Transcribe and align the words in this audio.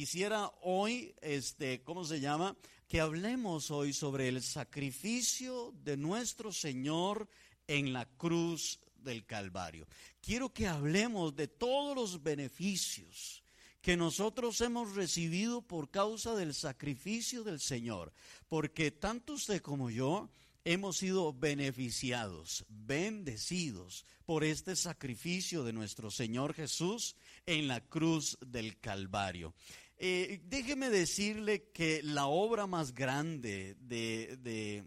quisiera 0.00 0.50
hoy, 0.62 1.14
este, 1.20 1.82
¿cómo 1.82 2.06
se 2.06 2.20
llama? 2.20 2.56
Que 2.88 3.02
hablemos 3.02 3.70
hoy 3.70 3.92
sobre 3.92 4.28
el 4.28 4.42
sacrificio 4.42 5.74
de 5.84 5.98
nuestro 5.98 6.52
Señor 6.52 7.28
en 7.66 7.92
la 7.92 8.06
cruz 8.06 8.80
del 8.96 9.26
Calvario. 9.26 9.86
Quiero 10.22 10.54
que 10.54 10.66
hablemos 10.66 11.36
de 11.36 11.48
todos 11.48 11.94
los 11.94 12.22
beneficios 12.22 13.44
que 13.82 13.94
nosotros 13.94 14.58
hemos 14.62 14.94
recibido 14.94 15.60
por 15.60 15.90
causa 15.90 16.34
del 16.34 16.54
sacrificio 16.54 17.44
del 17.44 17.60
Señor, 17.60 18.10
porque 18.48 18.90
tanto 18.90 19.34
usted 19.34 19.60
como 19.60 19.90
yo 19.90 20.30
hemos 20.64 20.96
sido 20.96 21.34
beneficiados, 21.34 22.64
bendecidos 22.68 24.06
por 24.24 24.44
este 24.44 24.76
sacrificio 24.76 25.62
de 25.62 25.74
nuestro 25.74 26.10
Señor 26.10 26.54
Jesús 26.54 27.16
en 27.44 27.68
la 27.68 27.80
cruz 27.82 28.38
del 28.40 28.78
Calvario. 28.78 29.54
Eh, 30.02 30.40
déjeme 30.44 30.88
decirle 30.88 31.68
que 31.74 32.02
la 32.02 32.26
obra 32.26 32.66
más 32.66 32.94
grande 32.94 33.76
de, 33.80 34.38
de, 34.38 34.82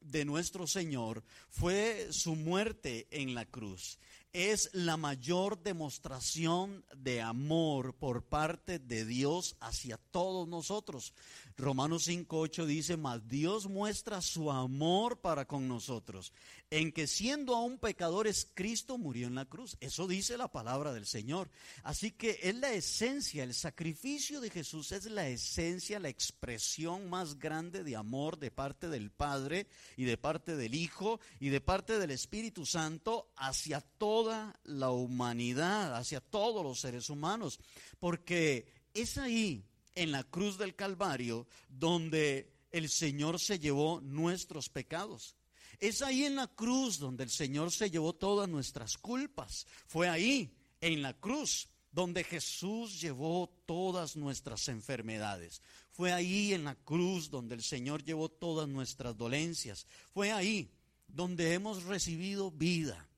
de 0.00 0.24
nuestro 0.24 0.66
Señor 0.66 1.22
fue 1.48 2.08
su 2.10 2.34
muerte 2.34 3.06
en 3.12 3.36
la 3.36 3.44
cruz 3.44 4.00
es 4.32 4.70
la 4.72 4.96
mayor 4.96 5.62
demostración 5.62 6.84
de 6.96 7.20
amor 7.20 7.94
por 7.94 8.24
parte 8.24 8.78
de 8.78 9.04
Dios 9.04 9.56
hacia 9.60 9.98
todos 9.98 10.48
nosotros. 10.48 11.12
Romanos 11.56 12.08
5.8 12.08 12.64
dice, 12.64 12.96
mas 12.96 13.28
Dios 13.28 13.66
muestra 13.66 14.22
su 14.22 14.50
amor 14.50 15.20
para 15.20 15.44
con 15.44 15.68
nosotros, 15.68 16.32
en 16.70 16.92
que 16.92 17.06
siendo 17.06 17.54
aún 17.54 17.78
pecadores, 17.78 18.48
Cristo 18.54 18.96
murió 18.96 19.26
en 19.26 19.34
la 19.34 19.44
cruz. 19.44 19.76
Eso 19.80 20.06
dice 20.06 20.38
la 20.38 20.48
palabra 20.48 20.94
del 20.94 21.06
Señor. 21.06 21.50
Así 21.82 22.10
que 22.10 22.40
es 22.42 22.54
la 22.54 22.72
esencia, 22.72 23.44
el 23.44 23.52
sacrificio 23.52 24.40
de 24.40 24.48
Jesús 24.48 24.92
es 24.92 25.04
la 25.06 25.28
esencia, 25.28 26.00
la 26.00 26.08
expresión 26.08 27.10
más 27.10 27.38
grande 27.38 27.84
de 27.84 27.96
amor 27.96 28.38
de 28.38 28.50
parte 28.50 28.88
del 28.88 29.10
Padre 29.10 29.66
y 29.96 30.04
de 30.04 30.16
parte 30.16 30.56
del 30.56 30.74
Hijo 30.74 31.20
y 31.38 31.50
de 31.50 31.60
parte 31.60 31.98
del 31.98 32.12
Espíritu 32.12 32.64
Santo 32.64 33.30
hacia 33.36 33.82
toda 34.22 34.54
la 34.64 34.90
humanidad, 34.90 35.96
hacia 35.96 36.20
todos 36.20 36.62
los 36.62 36.78
seres 36.78 37.10
humanos. 37.10 37.58
Porque 37.98 38.66
es 38.94 39.18
ahí 39.18 39.64
en 39.96 40.12
la 40.12 40.22
cruz 40.22 40.58
del 40.58 40.76
Calvario 40.76 41.48
donde 41.68 42.52
el 42.70 42.88
Señor 42.88 43.40
se 43.40 43.58
llevó 43.58 44.00
nuestros 44.00 44.68
pecados. 44.68 45.34
Es 45.80 46.02
ahí 46.02 46.24
en 46.24 46.36
la 46.36 46.46
cruz 46.46 47.00
donde 47.00 47.24
el 47.24 47.30
Señor 47.30 47.72
se 47.72 47.90
llevó 47.90 48.12
todas 48.12 48.48
nuestras 48.48 48.96
culpas. 48.96 49.66
Fue 49.88 50.08
ahí, 50.08 50.54
en 50.80 51.02
la 51.02 51.14
cruz, 51.14 51.68
donde 51.90 52.22
Jesús 52.22 53.00
llevó 53.00 53.52
todas 53.66 54.14
nuestras 54.14 54.68
enfermedades. 54.68 55.62
Fue 55.90 56.12
ahí 56.12 56.54
en 56.54 56.62
la 56.62 56.76
cruz 56.76 57.28
donde 57.28 57.56
el 57.56 57.62
Señor 57.62 58.04
llevó 58.04 58.28
todas 58.28 58.68
nuestras 58.68 59.16
dolencias. 59.16 59.86
Fue 60.14 60.30
ahí 60.30 60.70
donde 61.08 61.54
hemos 61.54 61.82
recibido 61.82 62.52
vida. 62.52 63.08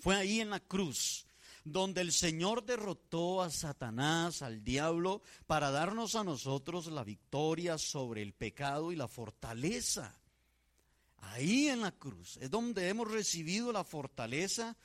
Fue 0.00 0.16
ahí 0.16 0.40
en 0.40 0.50
la 0.50 0.60
cruz 0.60 1.26
donde 1.64 2.02
el 2.02 2.12
Señor 2.12 2.64
derrotó 2.64 3.42
a 3.42 3.50
Satanás, 3.50 4.42
al 4.42 4.62
diablo, 4.62 5.22
para 5.46 5.70
darnos 5.70 6.14
a 6.14 6.22
nosotros 6.22 6.86
la 6.88 7.04
victoria 7.04 7.78
sobre 7.78 8.20
el 8.22 8.34
pecado 8.34 8.92
y 8.92 8.96
la 8.96 9.08
fortaleza. 9.08 10.14
Ahí 11.18 11.68
en 11.68 11.80
la 11.80 11.92
cruz 11.92 12.36
es 12.36 12.50
donde 12.50 12.88
hemos 12.88 13.10
recibido 13.10 13.72
la 13.72 13.82
fortaleza 13.82 14.76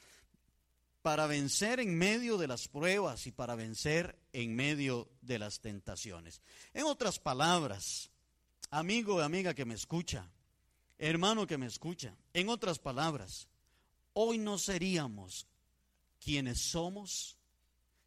para 1.01 1.27
vencer 1.27 1.81
en 1.81 1.97
medio 1.97 2.37
de 2.37 2.47
las 2.47 2.69
pruebas 2.69 3.27
y 3.27 3.31
para 3.31 3.55
vencer 3.55 4.17
en 4.31 4.55
medio 4.55 5.09
de 5.21 5.37
las 5.37 5.59
tentaciones. 5.59 6.41
En 6.73 6.85
otras 6.85 7.19
palabras, 7.19 8.09
amigo 8.69 9.19
y 9.19 9.23
amiga 9.23 9.53
que 9.53 9.65
me 9.65 9.73
escucha, 9.73 10.29
hermano 10.97 11.45
que 11.45 11.57
me 11.57 11.65
escucha, 11.65 12.15
en 12.33 12.47
otras 12.47 12.79
palabras, 12.79 13.49
hoy 14.13 14.37
no 14.37 14.57
seríamos 14.57 15.47
quienes 16.19 16.59
somos 16.59 17.37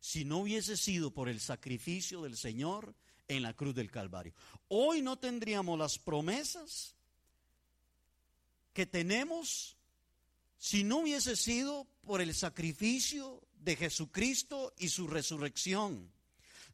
si 0.01 0.25
no 0.25 0.39
hubiese 0.39 0.77
sido 0.77 1.13
por 1.13 1.29
el 1.29 1.41
sacrificio 1.41 2.23
del 2.23 2.37
Señor 2.37 2.95
en 3.29 3.43
la 3.43 3.55
cruz 3.55 3.75
del 3.75 3.91
Calvario. 3.91 4.35
Hoy 4.69 5.01
no 5.03 5.19
tendríamos 5.19 5.79
las 5.79 5.99
promesas 5.99 6.95
que 8.73 8.87
tenemos 8.87 9.77
si 10.59 10.85
no 10.85 10.99
hubiese 10.99 11.37
sido 11.37 11.87
por 12.05 12.21
el 12.21 12.35
sacrificio 12.35 13.43
de 13.55 13.77
Jesucristo 13.77 14.75
y 14.79 14.89
su 14.89 15.07
resurrección. 15.07 16.11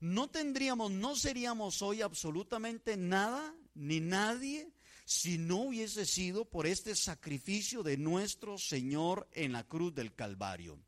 No 0.00 0.28
tendríamos, 0.28 0.90
no 0.90 1.16
seríamos 1.16 1.82
hoy 1.82 2.02
absolutamente 2.02 2.96
nada 2.96 3.54
ni 3.74 4.00
nadie 4.00 4.70
si 5.08 5.38
no 5.38 5.62
hubiese 5.62 6.04
sido 6.04 6.44
por 6.44 6.66
este 6.66 6.94
sacrificio 6.94 7.82
de 7.82 7.96
nuestro 7.96 8.58
Señor 8.58 9.26
en 9.32 9.52
la 9.52 9.64
cruz 9.64 9.94
del 9.94 10.14
Calvario. 10.14 10.78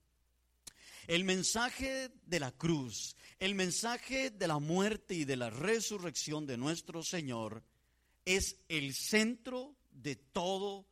El 1.06 1.24
mensaje 1.24 2.10
de 2.26 2.38
la 2.38 2.52
cruz, 2.52 3.16
el 3.38 3.54
mensaje 3.54 4.28
de 4.28 4.46
la 4.46 4.58
muerte 4.58 5.14
y 5.14 5.24
de 5.24 5.36
la 5.36 5.48
resurrección 5.48 6.46
de 6.46 6.58
nuestro 6.58 7.02
Señor 7.02 7.64
es 8.26 8.58
el 8.68 8.92
centro 8.92 9.74
de 9.90 10.16
todo 10.16 10.86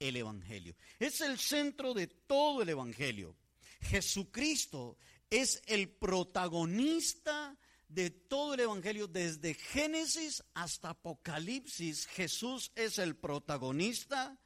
el 0.00 0.16
Evangelio. 0.16 0.74
Es 0.98 1.20
el 1.20 1.38
centro 1.38 1.94
de 1.94 2.08
todo 2.08 2.62
el 2.62 2.68
Evangelio. 2.68 3.36
Jesucristo 3.82 4.96
es 5.30 5.62
el 5.66 5.88
protagonista 5.88 7.56
de 7.92 8.10
todo 8.10 8.54
el 8.54 8.60
Evangelio, 8.60 9.06
desde 9.06 9.54
Génesis 9.54 10.42
hasta 10.54 10.90
Apocalipsis. 10.90 12.06
Jesús 12.06 12.72
es 12.74 12.98
el 12.98 13.16
protagonista 13.16 14.38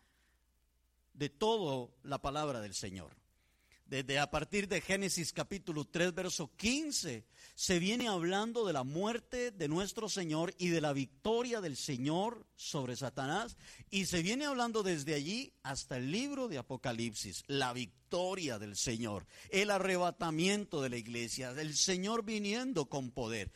de 1.15 1.29
toda 1.29 1.89
la 2.03 2.21
palabra 2.21 2.61
del 2.61 2.75
Señor 2.75 3.15
desde 3.87 4.19
a 4.19 4.31
partir 4.31 4.69
de 4.69 4.81
Génesis 4.81 5.33
capítulo 5.33 5.85
3, 5.85 6.13
verso 6.13 6.51
15, 6.57 7.25
se 7.57 7.79
viene 7.79 8.07
hablando 8.07 8.67
de 8.67 8.75
la 8.75 8.85
muerte 8.85 9.51
de 9.51 9.67
nuestro 9.67 10.11
Señor 10.11 10.55
y 10.59 10.69
de 10.69 10.83
la 10.83 10.93
victoria 10.93 11.63
del 11.63 11.75
Señor 11.75 12.47
sobre 12.55 12.97
Satanás. 12.97 13.57
Y 13.89 14.05
se 14.05 14.21
viene 14.21 14.45
hablando 14.45 14.83
desde 14.83 15.15
allí 15.15 15.55
hasta 15.63 15.97
el 15.97 16.13
libro 16.13 16.49
de 16.49 16.59
Apocalipsis, 16.59 17.45
la 17.47 17.73
victoria 17.73 18.59
del 18.59 18.77
Señor, 18.77 19.27
el 19.49 19.71
arrebatamiento 19.71 20.83
de 20.83 20.91
la 20.91 20.99
iglesia, 20.99 21.53
el 21.53 21.75
Señor 21.75 22.27
viniendo 22.27 22.91
con 22.91 23.11
poder. 23.11 23.51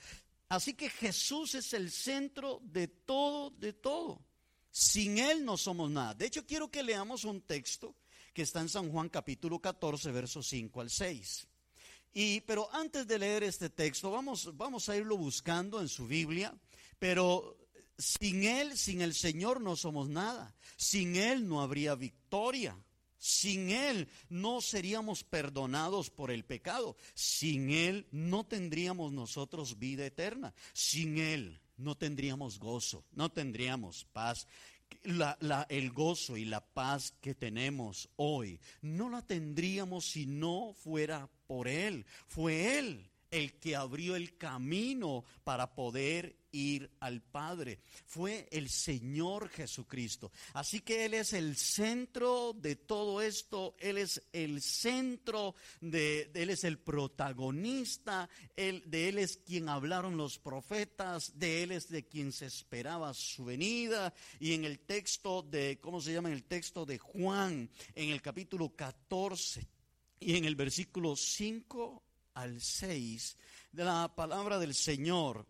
Así 0.48 0.72
que 0.72 0.88
Jesús 0.88 1.54
es 1.54 1.74
el 1.74 1.90
centro 1.90 2.62
de 2.64 2.88
todo, 2.88 3.50
de 3.50 3.74
todo. 3.74 4.24
Sin 4.70 5.18
Él 5.18 5.44
no 5.44 5.58
somos 5.58 5.90
nada. 5.90 6.14
De 6.14 6.24
hecho, 6.24 6.46
quiero 6.46 6.70
que 6.70 6.82
leamos 6.82 7.24
un 7.24 7.42
texto 7.42 7.94
que 8.32 8.42
está 8.42 8.62
en 8.62 8.70
San 8.70 8.90
Juan 8.90 9.10
capítulo 9.10 9.60
14, 9.60 10.10
versos 10.10 10.46
5 10.46 10.80
al 10.80 10.88
6. 10.88 11.49
Y, 12.12 12.40
pero 12.40 12.72
antes 12.74 13.06
de 13.06 13.18
leer 13.18 13.44
este 13.44 13.70
texto, 13.70 14.10
vamos, 14.10 14.56
vamos 14.56 14.88
a 14.88 14.96
irlo 14.96 15.16
buscando 15.16 15.80
en 15.80 15.88
su 15.88 16.06
Biblia, 16.06 16.52
pero 16.98 17.56
sin 18.00 18.44
Él, 18.44 18.76
sin 18.76 19.00
el 19.02 19.14
Señor 19.14 19.60
no 19.60 19.76
somos 19.76 20.08
nada. 20.08 20.54
Sin 20.76 21.16
Él 21.16 21.46
no 21.46 21.60
habría 21.60 21.94
victoria. 21.94 22.76
Sin 23.18 23.68
Él 23.68 24.08
no 24.30 24.62
seríamos 24.62 25.24
perdonados 25.24 26.08
por 26.08 26.30
el 26.30 26.44
pecado. 26.44 26.96
Sin 27.14 27.70
Él 27.70 28.08
no 28.10 28.44
tendríamos 28.44 29.12
nosotros 29.12 29.78
vida 29.78 30.06
eterna. 30.06 30.54
Sin 30.72 31.18
Él 31.18 31.60
no 31.76 31.96
tendríamos 31.96 32.58
gozo, 32.58 33.04
no 33.12 33.30
tendríamos 33.30 34.06
paz 34.12 34.46
la, 35.04 35.66
el 35.68 35.90
gozo 35.90 36.36
y 36.36 36.44
la 36.44 36.60
paz 36.60 37.14
que 37.20 37.34
tenemos 37.34 38.08
hoy, 38.16 38.60
no 38.82 39.10
la 39.10 39.22
tendríamos 39.22 40.06
si 40.06 40.26
no 40.26 40.74
fuera 40.74 41.28
por 41.46 41.68
Él. 41.68 42.04
Fue 42.26 42.78
Él 42.78 43.10
el 43.30 43.52
que 43.54 43.76
abrió 43.76 44.16
el 44.16 44.36
camino 44.36 45.24
para 45.44 45.74
poder 45.74 46.36
ir 46.52 46.90
al 47.00 47.22
Padre. 47.22 47.80
Fue 48.06 48.48
el 48.50 48.68
Señor 48.68 49.48
Jesucristo. 49.48 50.32
Así 50.54 50.80
que 50.80 51.04
Él 51.04 51.14
es 51.14 51.32
el 51.32 51.56
centro 51.56 52.52
de 52.52 52.76
todo 52.76 53.20
esto. 53.20 53.74
Él 53.78 53.98
es 53.98 54.22
el 54.32 54.60
centro 54.62 55.54
de, 55.80 56.30
Él 56.34 56.50
es 56.50 56.64
el 56.64 56.78
protagonista. 56.78 58.28
Él, 58.56 58.82
de 58.86 59.08
Él 59.08 59.18
es 59.18 59.38
quien 59.38 59.68
hablaron 59.68 60.16
los 60.16 60.38
profetas. 60.38 61.38
De 61.38 61.62
Él 61.62 61.72
es 61.72 61.88
de 61.88 62.06
quien 62.06 62.32
se 62.32 62.46
esperaba 62.46 63.14
su 63.14 63.44
venida. 63.44 64.12
Y 64.38 64.54
en 64.54 64.64
el 64.64 64.80
texto 64.80 65.42
de, 65.42 65.78
¿cómo 65.80 66.00
se 66.00 66.12
llama? 66.12 66.28
En 66.28 66.34
el 66.34 66.44
texto 66.44 66.84
de 66.84 66.98
Juan, 66.98 67.70
en 67.94 68.10
el 68.10 68.22
capítulo 68.22 68.74
14 68.74 69.66
y 70.20 70.36
en 70.36 70.44
el 70.44 70.54
versículo 70.54 71.16
5 71.16 72.02
al 72.34 72.60
6 72.60 73.36
de 73.72 73.84
la 73.84 74.14
palabra 74.14 74.58
del 74.58 74.74
Señor 74.74 75.46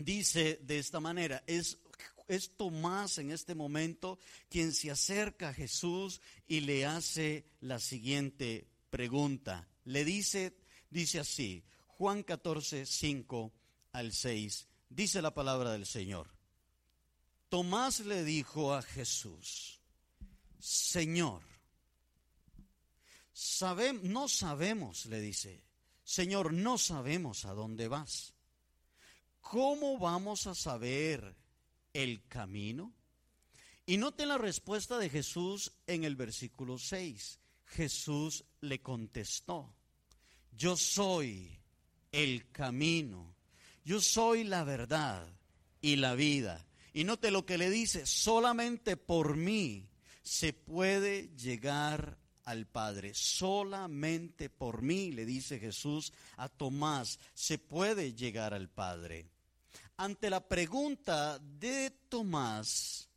dice 0.00 0.58
de 0.62 0.78
esta 0.78 1.00
manera, 1.00 1.42
es, 1.46 1.78
es 2.28 2.56
Tomás 2.56 3.18
en 3.18 3.30
este 3.30 3.54
momento 3.54 4.18
quien 4.48 4.72
se 4.72 4.90
acerca 4.90 5.50
a 5.50 5.54
Jesús 5.54 6.20
y 6.46 6.60
le 6.60 6.86
hace 6.86 7.44
la 7.60 7.78
siguiente 7.78 8.66
pregunta. 8.90 9.68
Le 9.84 10.04
dice, 10.04 10.56
dice 10.90 11.20
así, 11.20 11.64
Juan 11.86 12.22
14, 12.22 12.86
5 12.86 13.52
al 13.92 14.12
6, 14.12 14.68
dice 14.88 15.22
la 15.22 15.34
palabra 15.34 15.72
del 15.72 15.86
Señor. 15.86 16.28
Tomás 17.48 18.00
le 18.00 18.22
dijo 18.22 18.74
a 18.74 18.82
Jesús, 18.82 19.80
Señor, 20.60 21.42
no 24.02 24.28
sabemos, 24.28 25.06
le 25.06 25.20
dice, 25.20 25.64
Señor, 26.04 26.52
no 26.52 26.78
sabemos 26.78 27.44
a 27.44 27.52
dónde 27.52 27.88
vas. 27.88 28.34
¿Cómo 29.40 29.98
vamos 29.98 30.46
a 30.46 30.54
saber 30.54 31.34
el 31.92 32.26
camino? 32.28 32.92
Y 33.86 33.96
note 33.96 34.26
la 34.26 34.38
respuesta 34.38 34.98
de 34.98 35.10
Jesús 35.10 35.72
en 35.86 36.04
el 36.04 36.14
versículo 36.14 36.78
6. 36.78 37.38
Jesús 37.66 38.44
le 38.60 38.80
contestó, 38.80 39.74
yo 40.52 40.76
soy 40.76 41.58
el 42.12 42.50
camino, 42.50 43.34
yo 43.84 44.00
soy 44.00 44.44
la 44.44 44.64
verdad 44.64 45.26
y 45.80 45.96
la 45.96 46.14
vida. 46.14 46.66
Y 46.92 47.04
note 47.04 47.30
lo 47.30 47.46
que 47.46 47.58
le 47.58 47.70
dice, 47.70 48.06
solamente 48.06 48.96
por 48.96 49.36
mí 49.36 49.88
se 50.22 50.52
puede 50.52 51.30
llegar 51.36 52.18
al 52.50 52.66
Padre. 52.66 53.12
Solamente 53.14 54.50
por 54.50 54.82
mí, 54.82 55.12
le 55.12 55.24
dice 55.24 55.58
Jesús 55.58 56.12
a 56.36 56.48
Tomás, 56.48 57.18
se 57.34 57.58
puede 57.58 58.14
llegar 58.14 58.54
al 58.54 58.68
Padre. 58.68 59.26
Ante 59.96 60.30
la 60.30 60.46
pregunta 60.46 61.38
de 61.38 61.90
Tomás, 62.08 63.08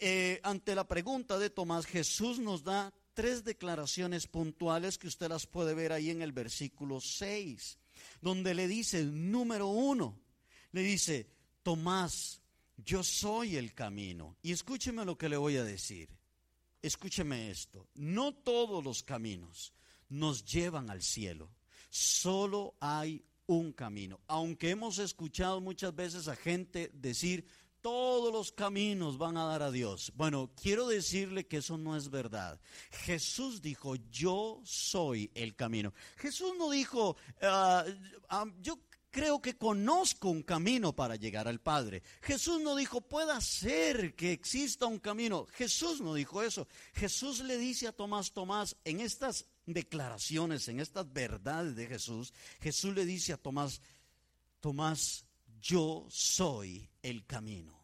eh, 0.00 0.40
ante 0.42 0.74
la 0.74 0.86
pregunta 0.86 1.38
de 1.38 1.50
Tomás, 1.50 1.86
Jesús 1.86 2.38
nos 2.38 2.62
da 2.64 2.92
tres 3.14 3.44
declaraciones 3.44 4.26
puntuales 4.26 4.98
que 4.98 5.08
usted 5.08 5.28
las 5.28 5.46
puede 5.46 5.74
ver 5.74 5.92
ahí 5.92 6.10
en 6.10 6.22
el 6.22 6.32
versículo 6.32 7.00
6, 7.00 7.78
donde 8.20 8.54
le 8.54 8.68
dice, 8.68 9.04
número 9.04 9.68
uno, 9.68 10.18
le 10.72 10.82
dice, 10.82 11.28
Tomás, 11.62 12.40
yo 12.76 13.02
soy 13.02 13.56
el 13.56 13.74
camino. 13.74 14.36
Y 14.42 14.52
escúcheme 14.52 15.04
lo 15.04 15.18
que 15.18 15.28
le 15.28 15.36
voy 15.36 15.56
a 15.56 15.64
decir. 15.64 16.17
Escúcheme 16.82 17.50
esto. 17.50 17.88
No 17.94 18.32
todos 18.32 18.84
los 18.84 19.02
caminos 19.02 19.72
nos 20.08 20.44
llevan 20.44 20.90
al 20.90 21.02
cielo. 21.02 21.50
Solo 21.90 22.76
hay 22.80 23.24
un 23.46 23.72
camino. 23.72 24.20
Aunque 24.26 24.70
hemos 24.70 24.98
escuchado 24.98 25.60
muchas 25.60 25.94
veces 25.94 26.28
a 26.28 26.36
gente 26.36 26.90
decir, 26.92 27.46
todos 27.80 28.32
los 28.32 28.52
caminos 28.52 29.18
van 29.18 29.36
a 29.36 29.44
dar 29.44 29.62
a 29.62 29.70
Dios. 29.70 30.12
Bueno, 30.14 30.50
quiero 30.60 30.88
decirle 30.88 31.46
que 31.46 31.58
eso 31.58 31.78
no 31.78 31.96
es 31.96 32.10
verdad. 32.10 32.60
Jesús 32.90 33.62
dijo, 33.62 33.96
yo 34.10 34.60
soy 34.64 35.30
el 35.34 35.54
camino. 35.54 35.94
Jesús 36.16 36.52
no 36.58 36.70
dijo, 36.70 37.16
ah, 37.42 37.84
yo 38.60 38.78
creo 39.10 39.40
que 39.40 39.56
conozco 39.56 40.28
un 40.28 40.42
camino 40.42 40.94
para 40.94 41.16
llegar 41.16 41.48
al 41.48 41.60
Padre. 41.60 42.02
Jesús 42.22 42.60
no 42.60 42.76
dijo, 42.76 43.00
pueda 43.00 43.40
ser 43.40 44.14
que 44.14 44.32
exista 44.32 44.86
un 44.86 44.98
camino. 44.98 45.46
Jesús 45.52 46.00
no 46.00 46.14
dijo 46.14 46.42
eso. 46.42 46.68
Jesús 46.94 47.40
le 47.40 47.58
dice 47.58 47.88
a 47.88 47.92
Tomás, 47.92 48.32
Tomás, 48.32 48.76
en 48.84 49.00
estas 49.00 49.46
declaraciones, 49.66 50.68
en 50.68 50.80
estas 50.80 51.12
verdades 51.12 51.76
de 51.76 51.86
Jesús, 51.86 52.32
Jesús 52.60 52.94
le 52.94 53.04
dice 53.04 53.32
a 53.32 53.36
Tomás, 53.36 53.80
Tomás, 54.60 55.24
yo 55.60 56.06
soy 56.10 56.88
el 57.02 57.24
camino. 57.26 57.78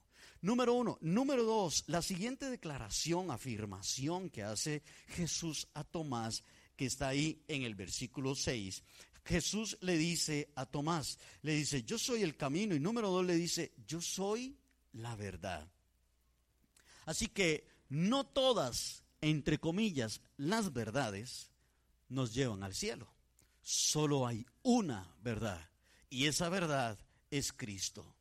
Número 0.45 0.75
uno. 0.75 0.99
Número 1.01 1.43
dos, 1.43 1.85
la 1.87 2.03
siguiente 2.03 2.51
declaración, 2.51 3.31
afirmación 3.31 4.29
que 4.29 4.43
hace 4.43 4.83
Jesús 5.09 5.69
a 5.73 5.85
Tomás, 5.85 6.43
que 6.77 6.85
está 6.85 7.09
ahí 7.09 7.43
en 7.49 7.63
el 7.63 7.75
versículo 7.75 8.35
6. 8.35 8.83
Jesús 9.25 9.79
le 9.81 9.97
dice 9.97 10.51
a 10.55 10.67
Tomás, 10.67 11.19
le 11.43 11.55
dice, 11.55 11.83
yo 11.83 11.99
soy 11.99 12.23
el 12.23 12.37
camino. 12.37 12.75
Y 12.75 12.81
número 12.81 13.11
dos 13.11 13.25
le 13.25 13.35
dice, 13.35 13.73
yo 13.87 14.01
soy 14.01 14.57
la 14.93 15.17
verdad. 15.17 15.67
Así 17.07 17.29
que 17.29 17.67
no 17.89 18.25
todas, 18.25 19.03
entre 19.21 19.59
comillas, 19.59 20.21
las 20.37 20.73
verdades 20.73 21.51
nos 22.09 22.35
llevan 22.35 22.63
al 22.63 22.75
cielo. 22.75 23.09
Solo 23.63 24.27
hay 24.27 24.47
una 24.63 25.15
verdad. 25.23 25.71
Y 26.11 26.27
esa 26.27 26.49
verdad 26.49 26.99
es 27.31 27.53
Cristo. 27.53 28.15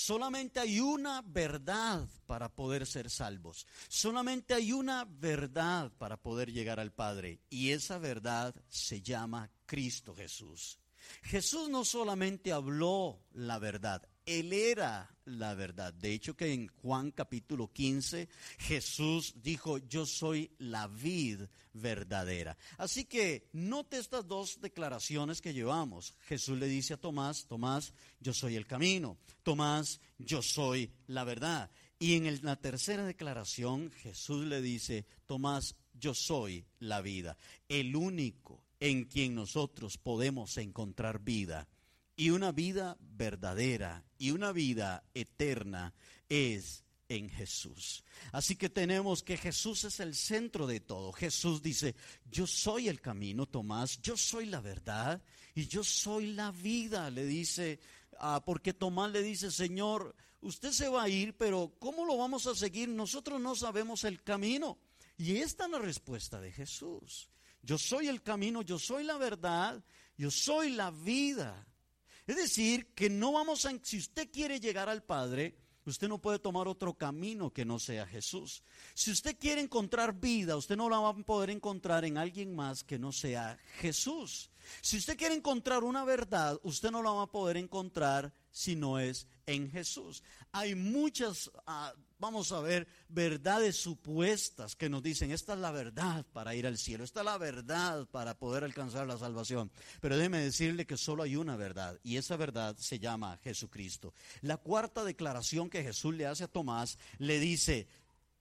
Solamente 0.00 0.60
hay 0.60 0.78
una 0.78 1.22
verdad 1.22 2.08
para 2.26 2.54
poder 2.54 2.86
ser 2.86 3.10
salvos. 3.10 3.66
Solamente 3.88 4.54
hay 4.54 4.72
una 4.72 5.04
verdad 5.04 5.90
para 5.98 6.16
poder 6.16 6.52
llegar 6.52 6.78
al 6.78 6.92
Padre. 6.92 7.40
Y 7.50 7.72
esa 7.72 7.98
verdad 7.98 8.54
se 8.68 9.02
llama 9.02 9.50
Cristo 9.66 10.14
Jesús. 10.14 10.78
Jesús 11.22 11.68
no 11.68 11.84
solamente 11.84 12.52
habló 12.52 13.24
la 13.32 13.58
verdad, 13.58 14.08
él 14.24 14.52
era 14.52 15.17
la 15.28 15.54
verdad. 15.54 15.92
De 15.92 16.12
hecho 16.12 16.36
que 16.36 16.52
en 16.52 16.68
Juan 16.68 17.10
capítulo 17.10 17.72
15 17.72 18.28
Jesús 18.58 19.34
dijo, 19.42 19.78
yo 19.78 20.06
soy 20.06 20.50
la 20.58 20.86
vid 20.86 21.42
verdadera. 21.72 22.56
Así 22.76 23.04
que 23.04 23.48
note 23.52 23.98
estas 23.98 24.26
dos 24.26 24.60
declaraciones 24.60 25.40
que 25.40 25.54
llevamos. 25.54 26.14
Jesús 26.26 26.58
le 26.58 26.66
dice 26.66 26.94
a 26.94 27.00
Tomás, 27.00 27.46
Tomás, 27.46 27.92
yo 28.20 28.32
soy 28.32 28.56
el 28.56 28.66
camino. 28.66 29.18
Tomás, 29.42 30.00
yo 30.18 30.42
soy 30.42 30.90
la 31.06 31.24
verdad. 31.24 31.70
Y 31.98 32.14
en 32.14 32.44
la 32.44 32.56
tercera 32.56 33.04
declaración 33.04 33.90
Jesús 33.90 34.44
le 34.46 34.62
dice, 34.62 35.06
Tomás, 35.26 35.76
yo 35.94 36.14
soy 36.14 36.64
la 36.78 37.00
vida. 37.00 37.36
El 37.68 37.96
único 37.96 38.64
en 38.80 39.04
quien 39.04 39.34
nosotros 39.34 39.98
podemos 39.98 40.56
encontrar 40.58 41.20
vida 41.20 41.66
y 42.18 42.30
una 42.30 42.50
vida 42.50 42.96
verdadera 43.00 44.04
y 44.18 44.32
una 44.32 44.50
vida 44.50 45.04
eterna 45.14 45.94
es 46.28 46.84
en 47.08 47.30
Jesús. 47.30 48.02
Así 48.32 48.56
que 48.56 48.68
tenemos 48.68 49.22
que 49.22 49.36
Jesús 49.36 49.84
es 49.84 50.00
el 50.00 50.16
centro 50.16 50.66
de 50.66 50.80
todo. 50.80 51.12
Jesús 51.12 51.62
dice, 51.62 51.94
yo 52.28 52.44
soy 52.48 52.88
el 52.88 53.00
camino, 53.00 53.46
Tomás, 53.46 54.02
yo 54.02 54.16
soy 54.16 54.46
la 54.46 54.60
verdad 54.60 55.22
y 55.54 55.68
yo 55.68 55.84
soy 55.84 56.32
la 56.32 56.50
vida, 56.50 57.08
le 57.08 57.24
dice, 57.24 57.78
ah, 58.18 58.42
porque 58.44 58.74
Tomás 58.74 59.12
le 59.12 59.22
dice, 59.22 59.52
Señor, 59.52 60.16
usted 60.40 60.72
se 60.72 60.88
va 60.88 61.04
a 61.04 61.08
ir, 61.08 61.36
pero 61.36 61.72
¿cómo 61.78 62.04
lo 62.04 62.16
vamos 62.16 62.48
a 62.48 62.54
seguir? 62.56 62.88
Nosotros 62.88 63.40
no 63.40 63.54
sabemos 63.54 64.02
el 64.02 64.24
camino. 64.24 64.76
Y 65.16 65.36
esta 65.36 65.66
es 65.66 65.70
la 65.70 65.78
respuesta 65.78 66.40
de 66.40 66.50
Jesús. 66.50 67.30
Yo 67.62 67.78
soy 67.78 68.08
el 68.08 68.22
camino, 68.22 68.62
yo 68.62 68.76
soy 68.76 69.04
la 69.04 69.18
verdad, 69.18 69.80
yo 70.16 70.32
soy 70.32 70.70
la 70.70 70.90
vida. 70.90 71.64
Es 72.28 72.36
decir, 72.36 72.92
que 72.94 73.08
no 73.08 73.32
vamos 73.32 73.64
a, 73.64 73.72
si 73.82 73.96
usted 73.96 74.30
quiere 74.30 74.60
llegar 74.60 74.90
al 74.90 75.02
Padre, 75.02 75.56
usted 75.86 76.08
no 76.08 76.20
puede 76.20 76.38
tomar 76.38 76.68
otro 76.68 76.92
camino 76.92 77.50
que 77.54 77.64
no 77.64 77.78
sea 77.78 78.06
Jesús. 78.06 78.62
Si 78.92 79.10
usted 79.10 79.38
quiere 79.38 79.62
encontrar 79.62 80.12
vida, 80.20 80.54
usted 80.54 80.76
no 80.76 80.90
la 80.90 80.98
va 80.98 81.08
a 81.08 81.14
poder 81.14 81.48
encontrar 81.48 82.04
en 82.04 82.18
alguien 82.18 82.54
más 82.54 82.84
que 82.84 82.98
no 82.98 83.12
sea 83.12 83.58
Jesús. 83.78 84.50
Si 84.82 84.98
usted 84.98 85.16
quiere 85.16 85.34
encontrar 85.34 85.84
una 85.84 86.04
verdad, 86.04 86.60
usted 86.64 86.90
no 86.90 87.02
la 87.02 87.12
va 87.12 87.22
a 87.22 87.30
poder 87.30 87.56
encontrar 87.56 88.34
si 88.50 88.76
no 88.76 88.98
es 88.98 89.26
en 89.46 89.70
Jesús. 89.70 90.22
Hay 90.52 90.74
muchas 90.74 91.50
ah, 91.66 91.94
vamos 92.18 92.52
a 92.52 92.60
ver 92.60 92.88
verdades 93.08 93.76
supuestas 93.76 94.74
que 94.76 94.88
nos 94.88 95.02
dicen, 95.02 95.30
esta 95.30 95.54
es 95.54 95.60
la 95.60 95.70
verdad 95.70 96.26
para 96.32 96.54
ir 96.54 96.66
al 96.66 96.78
cielo, 96.78 97.04
esta 97.04 97.20
es 97.20 97.26
la 97.26 97.38
verdad 97.38 98.06
para 98.06 98.38
poder 98.38 98.64
alcanzar 98.64 99.06
la 99.06 99.18
salvación. 99.18 99.70
Pero 100.00 100.16
déjeme 100.16 100.38
decirle 100.38 100.86
que 100.86 100.96
solo 100.96 101.22
hay 101.22 101.36
una 101.36 101.56
verdad 101.56 101.98
y 102.02 102.16
esa 102.16 102.36
verdad 102.36 102.76
se 102.76 102.98
llama 102.98 103.38
Jesucristo. 103.42 104.14
La 104.42 104.56
cuarta 104.56 105.04
declaración 105.04 105.70
que 105.70 105.82
Jesús 105.82 106.14
le 106.14 106.26
hace 106.26 106.44
a 106.44 106.48
Tomás 106.48 106.98
le 107.18 107.38
dice, 107.38 107.88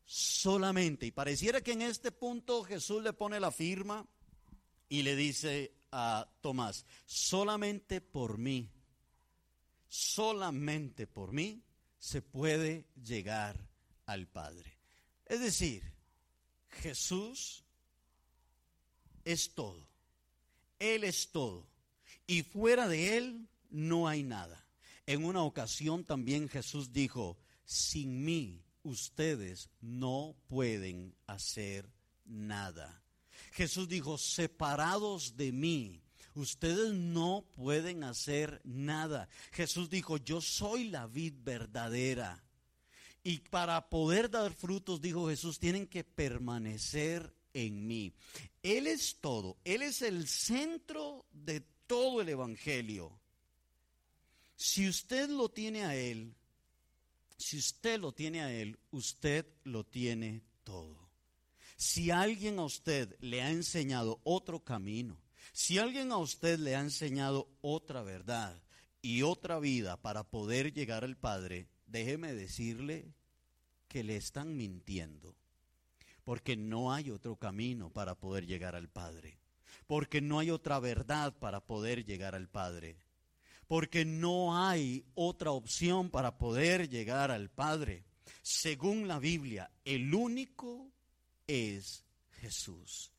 solamente, 0.06 1.06
y 1.06 1.12
pareciera 1.12 1.62
que 1.62 1.74
en 1.74 1.84
este 1.84 2.12
punto 2.12 2.64
Jesús 2.64 3.04
le 3.04 3.14
pone 3.14 3.40
la 3.40 3.52
firma 3.52 4.06
y 4.90 5.04
le 5.04 5.16
dice 5.16 5.74
a 5.92 6.28
Tomás, 6.42 6.86
solamente 7.06 8.02
por 8.02 8.38
mí, 8.38 8.70
solamente 9.88 11.08
por 11.08 11.32
mí 11.32 11.64
se 12.00 12.22
puede 12.22 12.86
llegar 12.96 13.58
al 14.06 14.28
Padre. 14.28 14.78
Es 15.26 15.40
decir, 15.40 15.84
Jesús 16.70 17.64
es 19.26 19.54
todo. 19.54 19.88
Él 20.80 21.04
es 21.04 21.32
todo. 21.32 21.68
Y 22.26 22.44
fuera 22.44 22.88
de 22.88 23.18
Él 23.18 23.50
no 23.70 24.08
hay 24.08 24.24
nada. 24.24 24.66
En 25.06 25.24
una 25.24 25.44
ocasión 25.44 26.04
también 26.04 26.50
Jesús 26.50 26.92
dijo, 26.92 27.38
sin 27.66 28.24
mí 28.24 28.64
ustedes 28.84 29.70
no 29.82 30.36
pueden 30.48 31.16
hacer 31.26 31.90
nada. 32.26 33.04
Jesús 33.52 33.88
dijo, 33.88 34.18
separados 34.18 35.36
de 35.36 35.52
mí, 35.52 36.04
ustedes 36.40 36.94
no 36.94 37.46
pueden 37.56 38.04
hacer 38.04 38.62
nada. 38.64 39.30
Jesús 39.52 39.90
dijo, 39.90 40.18
yo 40.18 40.42
soy 40.42 40.90
la 40.90 41.08
vid 41.08 41.34
verdadera. 41.44 42.44
Y 43.24 43.40
para 43.40 43.90
poder 43.90 44.30
dar 44.30 44.54
frutos, 44.54 45.02
dijo 45.02 45.28
Jesús, 45.28 45.60
tienen 45.60 45.88
que 45.88 46.04
permanecer 46.04 47.34
en 47.54 47.88
mí. 47.88 48.14
Él 48.64 48.88
es 48.88 49.18
todo, 49.20 49.58
Él 49.64 49.82
es 49.82 50.02
el 50.02 50.28
centro 50.28 51.26
de 51.32 51.62
todo 51.88 52.22
el 52.22 52.30
Evangelio. 52.30 53.20
Si 54.56 54.88
usted 54.88 55.30
lo 55.30 55.50
tiene 55.50 55.84
a 55.84 55.96
Él, 55.96 56.34
si 57.38 57.58
usted 57.58 58.00
lo 58.00 58.12
tiene 58.12 58.42
a 58.42 58.52
Él, 58.52 58.80
usted 58.92 59.46
lo 59.64 59.84
tiene 59.86 60.42
todo. 60.64 61.08
Si 61.76 62.10
alguien 62.10 62.60
a 62.60 62.64
usted 62.64 63.16
le 63.20 63.42
ha 63.42 63.52
enseñado 63.52 64.20
otro 64.24 64.64
camino, 64.64 65.18
si 65.58 65.80
alguien 65.80 66.12
a 66.12 66.18
usted 66.18 66.60
le 66.60 66.76
ha 66.76 66.82
enseñado 66.82 67.50
otra 67.62 68.04
verdad 68.04 68.62
y 69.02 69.24
otra 69.24 69.58
vida 69.58 70.00
para 70.00 70.24
poder 70.24 70.72
llegar 70.72 71.04
al 71.04 71.18
Padre, 71.18 71.68
déjeme 71.88 72.36
decirle 72.36 73.12
que 73.88 74.04
le 74.04 74.18
están 74.18 74.56
mintiendo, 74.56 75.36
porque 76.24 76.56
no 76.56 76.94
hay 76.94 77.10
otro 77.10 77.38
camino 77.38 77.90
para 77.90 78.14
poder 78.14 78.46
llegar 78.46 78.76
al 78.76 78.88
Padre, 78.88 79.40
porque 79.88 80.22
no 80.22 80.38
hay 80.38 80.52
otra 80.52 80.80
verdad 80.80 81.36
para 81.40 81.66
poder 81.66 82.06
llegar 82.06 82.36
al 82.36 82.48
Padre 82.50 83.00
porque 83.68 84.06
no 84.06 84.66
hay 84.66 85.04
otra 85.14 85.52
opción 85.52 86.10
para 86.10 86.38
poder 86.38 86.88
llegar 86.88 87.32
al 87.32 87.50
Padre. 87.50 88.06
Según 88.42 89.10
la 89.10 89.20
Biblia, 89.20 89.70
el 89.84 90.14
único 90.14 90.90
es 91.48 92.06
Jesús. 92.40 93.12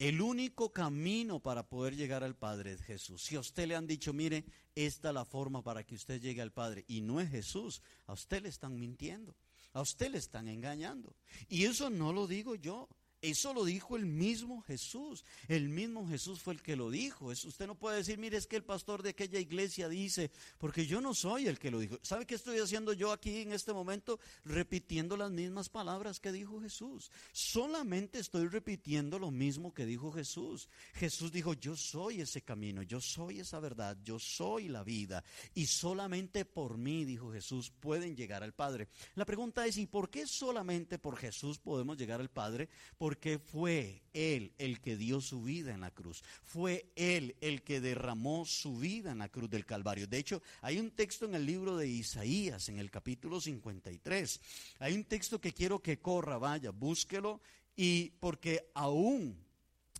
El 0.00 0.22
único 0.22 0.72
camino 0.72 1.40
para 1.40 1.68
poder 1.68 1.94
llegar 1.94 2.24
al 2.24 2.34
Padre 2.34 2.72
es 2.72 2.80
Jesús. 2.80 3.22
Si 3.22 3.36
a 3.36 3.40
usted 3.40 3.68
le 3.68 3.76
han 3.76 3.86
dicho, 3.86 4.14
mire, 4.14 4.46
esta 4.74 5.08
es 5.08 5.14
la 5.14 5.26
forma 5.26 5.62
para 5.62 5.84
que 5.84 5.94
usted 5.94 6.22
llegue 6.22 6.40
al 6.40 6.52
Padre 6.52 6.86
y 6.88 7.02
no 7.02 7.20
es 7.20 7.28
Jesús, 7.28 7.82
a 8.06 8.14
usted 8.14 8.42
le 8.42 8.48
están 8.48 8.80
mintiendo, 8.80 9.36
a 9.74 9.82
usted 9.82 10.10
le 10.10 10.16
están 10.16 10.48
engañando. 10.48 11.14
Y 11.50 11.66
eso 11.66 11.90
no 11.90 12.14
lo 12.14 12.26
digo 12.26 12.54
yo, 12.54 12.88
eso 13.22 13.52
lo 13.52 13.64
dijo 13.64 13.96
el 13.96 14.06
mismo 14.06 14.62
Jesús. 14.62 15.24
El 15.48 15.68
mismo 15.68 16.08
Jesús 16.08 16.40
fue 16.40 16.54
el 16.54 16.62
que 16.62 16.76
lo 16.76 16.90
dijo. 16.90 17.26
usted 17.26 17.66
no 17.66 17.74
puede 17.74 17.98
decir, 17.98 18.18
mire, 18.18 18.36
es 18.36 18.46
que 18.46 18.56
el 18.56 18.64
pastor 18.64 19.02
de 19.02 19.10
aquella 19.10 19.38
iglesia 19.38 19.88
dice, 19.88 20.30
porque 20.58 20.86
yo 20.86 21.00
no 21.00 21.14
soy 21.14 21.46
el 21.46 21.58
que 21.58 21.70
lo 21.70 21.80
dijo. 21.80 21.98
¿Sabe 22.02 22.26
qué 22.26 22.34
estoy 22.34 22.58
haciendo 22.58 22.92
yo 22.92 23.12
aquí 23.12 23.42
en 23.42 23.52
este 23.52 23.72
momento? 23.72 24.18
Repitiendo 24.44 25.16
las 25.16 25.30
mismas 25.30 25.68
palabras 25.68 26.18
que 26.18 26.32
dijo 26.32 26.60
Jesús. 26.60 27.10
Solamente 27.32 28.18
estoy 28.18 28.48
repitiendo 28.48 29.18
lo 29.18 29.30
mismo 29.30 29.74
que 29.74 29.86
dijo 29.86 30.12
Jesús. 30.12 30.68
Jesús 30.94 31.30
dijo, 31.30 31.54
yo 31.54 31.76
soy 31.76 32.22
ese 32.22 32.42
camino, 32.42 32.82
yo 32.82 33.00
soy 33.00 33.40
esa 33.40 33.60
verdad, 33.60 33.98
yo 34.02 34.18
soy 34.18 34.68
la 34.68 34.82
vida. 34.82 35.22
Y 35.54 35.66
solamente 35.66 36.44
por 36.44 36.78
mí, 36.78 37.04
dijo 37.04 37.32
Jesús, 37.32 37.70
pueden 37.70 38.16
llegar 38.16 38.42
al 38.42 38.54
Padre. 38.54 38.88
La 39.14 39.26
pregunta 39.26 39.66
es, 39.66 39.76
¿y 39.76 39.86
por 39.86 40.08
qué 40.08 40.26
solamente 40.26 40.98
por 40.98 41.16
Jesús 41.16 41.58
podemos 41.58 41.98
llegar 41.98 42.20
al 42.20 42.30
Padre? 42.30 42.68
Porque 43.10 43.40
fue 43.40 44.04
Él 44.12 44.52
el 44.56 44.80
que 44.80 44.96
dio 44.96 45.20
su 45.20 45.42
vida 45.42 45.74
en 45.74 45.80
la 45.80 45.90
cruz. 45.90 46.22
Fue 46.44 46.92
Él 46.94 47.34
el 47.40 47.64
que 47.64 47.80
derramó 47.80 48.44
su 48.44 48.78
vida 48.78 49.10
en 49.10 49.18
la 49.18 49.28
cruz 49.28 49.50
del 49.50 49.66
Calvario. 49.66 50.06
De 50.06 50.18
hecho, 50.18 50.40
hay 50.60 50.78
un 50.78 50.92
texto 50.92 51.24
en 51.24 51.34
el 51.34 51.44
libro 51.44 51.76
de 51.76 51.88
Isaías, 51.88 52.68
en 52.68 52.78
el 52.78 52.88
capítulo 52.88 53.40
53. 53.40 54.40
Hay 54.78 54.94
un 54.94 55.02
texto 55.02 55.40
que 55.40 55.52
quiero 55.52 55.82
que 55.82 55.98
corra, 55.98 56.38
vaya, 56.38 56.70
búsquelo. 56.70 57.40
Y 57.74 58.10
porque 58.20 58.70
aún 58.74 59.44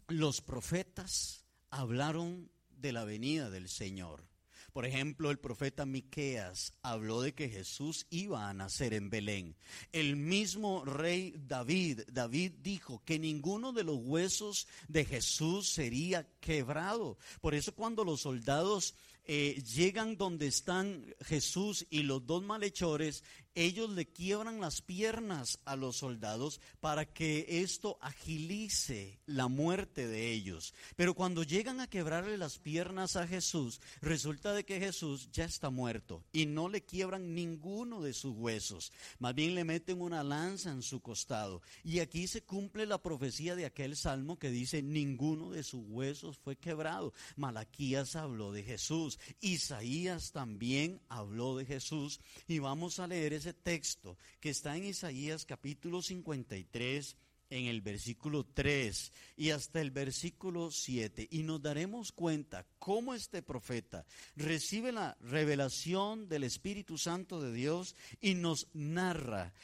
los 0.06 0.40
profetas 0.40 1.44
hablaron 1.70 2.48
de 2.68 2.92
la 2.92 3.02
venida 3.02 3.50
del 3.50 3.68
Señor. 3.68 4.29
Por 4.72 4.86
ejemplo, 4.86 5.30
el 5.30 5.38
profeta 5.38 5.86
Miqueas 5.86 6.72
habló 6.82 7.22
de 7.22 7.34
que 7.34 7.48
Jesús 7.48 8.06
iba 8.10 8.48
a 8.48 8.54
nacer 8.54 8.94
en 8.94 9.10
Belén. 9.10 9.56
El 9.92 10.16
mismo 10.16 10.84
rey 10.84 11.34
David, 11.46 12.02
David 12.12 12.52
dijo 12.62 13.02
que 13.04 13.18
ninguno 13.18 13.72
de 13.72 13.84
los 13.84 13.96
huesos 13.96 14.68
de 14.88 15.04
Jesús 15.04 15.70
sería 15.70 16.26
quebrado. 16.40 17.18
Por 17.40 17.54
eso 17.54 17.74
cuando 17.74 18.04
los 18.04 18.22
soldados 18.22 18.94
eh, 19.24 19.62
llegan 19.62 20.16
donde 20.16 20.46
están 20.46 21.14
Jesús 21.20 21.86
y 21.90 22.02
los 22.02 22.26
dos 22.26 22.42
malhechores, 22.42 23.22
ellos 23.54 23.90
le 23.90 24.06
quiebran 24.06 24.60
las 24.60 24.82
piernas 24.82 25.58
a 25.64 25.76
los 25.76 25.96
soldados 25.96 26.60
para 26.80 27.04
que 27.04 27.62
esto 27.62 27.98
agilice 28.00 29.20
la 29.26 29.48
muerte 29.48 30.06
de 30.06 30.30
ellos. 30.32 30.74
Pero 30.96 31.14
cuando 31.14 31.42
llegan 31.42 31.80
a 31.80 31.88
quebrarle 31.88 32.38
las 32.38 32.58
piernas 32.58 33.16
a 33.16 33.26
Jesús, 33.26 33.80
resulta 34.00 34.52
de 34.52 34.64
que 34.64 34.78
Jesús 34.78 35.30
ya 35.32 35.44
está 35.44 35.70
muerto 35.70 36.24
y 36.32 36.46
no 36.46 36.68
le 36.68 36.82
quiebran 36.82 37.34
ninguno 37.34 38.02
de 38.02 38.12
sus 38.12 38.34
huesos. 38.36 38.92
Más 39.18 39.34
bien 39.34 39.54
le 39.54 39.64
meten 39.64 40.00
una 40.00 40.22
lanza 40.22 40.70
en 40.70 40.82
su 40.82 41.00
costado. 41.00 41.62
Y 41.82 42.00
aquí 42.00 42.26
se 42.26 42.42
cumple 42.42 42.86
la 42.86 43.02
profecía 43.02 43.56
de 43.56 43.66
aquel 43.66 43.96
salmo 43.96 44.38
que 44.38 44.50
dice, 44.50 44.82
ninguno 44.82 45.50
de 45.50 45.62
sus 45.62 45.82
huesos 45.86 46.38
fue 46.38 46.56
quebrado. 46.56 47.12
Malaquías 47.36 48.16
habló 48.16 48.52
de 48.52 48.62
Jesús. 48.62 49.18
Isaías 49.40 50.32
también 50.32 51.00
habló 51.08 51.56
de 51.56 51.66
Jesús. 51.66 52.20
Y 52.46 52.58
vamos 52.58 52.98
a 52.98 53.06
leer 53.06 53.39
ese 53.40 53.54
texto 53.54 54.18
que 54.38 54.50
está 54.50 54.76
en 54.76 54.84
Isaías 54.84 55.46
capítulo 55.46 56.02
53 56.02 57.16
en 57.48 57.66
el 57.68 57.80
versículo 57.80 58.44
3 58.44 59.12
y 59.38 59.48
hasta 59.48 59.80
el 59.80 59.90
versículo 59.90 60.70
7 60.70 61.26
y 61.30 61.42
nos 61.42 61.62
daremos 61.62 62.12
cuenta 62.12 62.66
cómo 62.78 63.14
este 63.14 63.40
profeta 63.40 64.04
recibe 64.36 64.92
la 64.92 65.16
revelación 65.22 66.28
del 66.28 66.44
Espíritu 66.44 66.98
Santo 66.98 67.40
de 67.40 67.54
Dios 67.54 67.96
y 68.20 68.34
nos 68.34 68.68
narra 68.74 69.54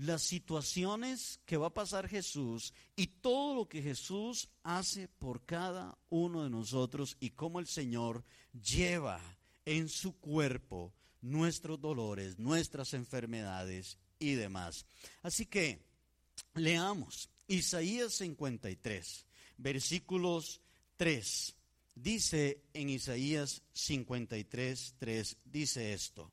las 0.00 0.22
situaciones 0.22 1.38
que 1.46 1.56
va 1.56 1.68
a 1.68 1.74
pasar 1.74 2.08
Jesús 2.08 2.74
y 2.96 3.06
todo 3.06 3.54
lo 3.54 3.68
que 3.68 3.82
Jesús 3.82 4.48
hace 4.64 5.06
por 5.06 5.44
cada 5.44 5.96
uno 6.10 6.42
de 6.42 6.50
nosotros 6.50 7.16
y 7.20 7.30
cómo 7.30 7.60
el 7.60 7.68
Señor 7.68 8.24
lleva 8.52 9.20
en 9.64 9.88
su 9.88 10.18
cuerpo 10.18 10.92
nuestros 11.26 11.80
dolores, 11.80 12.38
nuestras 12.38 12.94
enfermedades 12.94 13.98
y 14.18 14.34
demás. 14.34 14.86
Así 15.22 15.46
que 15.46 15.80
leamos 16.54 17.28
Isaías 17.48 18.14
53, 18.14 19.26
versículos 19.58 20.60
3. 20.96 21.54
Dice 21.94 22.62
en 22.74 22.90
Isaías 22.90 23.62
53, 23.72 24.94
3, 24.98 25.36
dice 25.44 25.92
esto. 25.92 26.32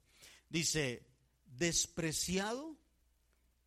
Dice, 0.50 1.04
despreciado 1.46 2.78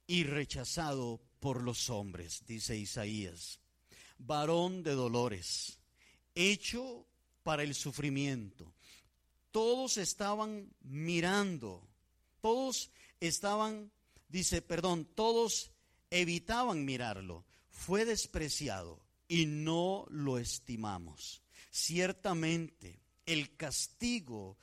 y 0.07 0.25
rechazado 0.25 1.21
por 1.41 1.63
los 1.63 1.91
hombres, 1.91 2.45
dice 2.47 2.77
Isaías, 2.77 3.59
varón 4.19 4.83
de 4.83 4.93
dolores, 4.93 5.79
hecho 6.35 7.07
para 7.43 7.65
el 7.65 7.75
sufrimiento 7.75 8.76
todos 9.51 9.97
estaban 9.97 10.69
mirando, 10.83 11.87
todos 12.41 12.91
estaban, 13.21 13.91
dice, 14.29 14.63
perdón, 14.63 15.07
todos 15.15 15.73
evitaban 16.11 16.85
mirarlo. 16.85 17.45
Fue 17.71 18.05
despreciado 18.05 19.01
y 19.29 19.47
no 19.47 20.07
lo 20.09 20.39
estimamos. 20.39 21.43
Ciertamente, 21.71 23.01
el 23.27 23.57
castigo 23.57 24.57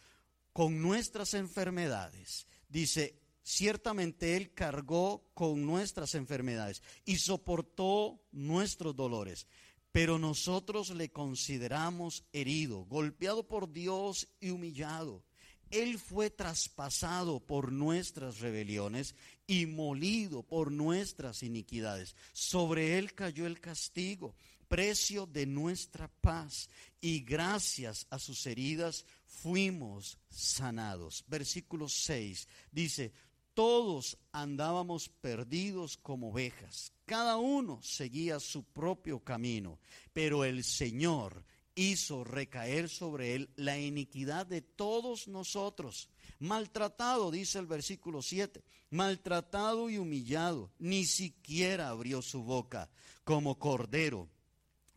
con 0.51 0.81
nuestras 0.81 1.33
enfermedades, 1.33 2.47
dice, 2.69 3.19
ciertamente 3.43 4.37
Él 4.37 4.53
cargó 4.53 5.29
con 5.33 5.65
nuestras 5.65 6.15
enfermedades 6.15 6.81
y 7.05 7.17
soportó 7.17 8.21
nuestros 8.31 8.95
dolores 8.95 9.47
pero 9.93 10.17
nosotros 10.17 10.89
le 10.89 11.11
consideramos 11.11 12.25
herido, 12.33 12.83
golpeado 12.85 13.47
por 13.47 13.71
Dios 13.71 14.27
y 14.41 14.49
humillado. 14.49 15.23
Él 15.69 15.99
fue 15.99 16.31
traspasado 16.31 17.39
por 17.39 17.71
nuestras 17.71 18.39
rebeliones 18.39 19.15
y 19.45 19.67
molido 19.67 20.41
por 20.41 20.71
nuestras 20.71 21.43
iniquidades. 21.43 22.15
Sobre 22.33 22.97
él 22.97 23.13
cayó 23.13 23.45
el 23.45 23.61
castigo, 23.61 24.35
precio 24.67 25.27
de 25.27 25.45
nuestra 25.45 26.07
paz, 26.07 26.69
y 26.99 27.19
gracias 27.19 28.07
a 28.09 28.17
sus 28.17 28.47
heridas 28.47 29.05
fuimos 29.27 30.17
sanados. 30.29 31.23
Versículo 31.27 31.87
6 31.87 32.47
dice, 32.71 33.13
todos 33.53 34.17
andábamos 34.31 35.09
perdidos 35.09 35.97
como 35.97 36.29
ovejas, 36.29 36.93
cada 37.05 37.37
uno 37.37 37.79
seguía 37.81 38.39
su 38.39 38.63
propio 38.63 39.19
camino, 39.19 39.79
pero 40.13 40.45
el 40.45 40.63
Señor 40.63 41.43
hizo 41.75 42.23
recaer 42.23 42.89
sobre 42.89 43.35
él 43.35 43.49
la 43.55 43.77
iniquidad 43.79 44.45
de 44.45 44.61
todos 44.61 45.27
nosotros. 45.27 46.09
Maltratado, 46.39 47.31
dice 47.31 47.59
el 47.59 47.65
versículo 47.65 48.21
7, 48.21 48.63
maltratado 48.89 49.89
y 49.89 49.97
humillado, 49.97 50.71
ni 50.79 51.05
siquiera 51.05 51.89
abrió 51.89 52.21
su 52.21 52.43
boca. 52.43 52.89
Como 53.23 53.57
cordero, 53.57 54.29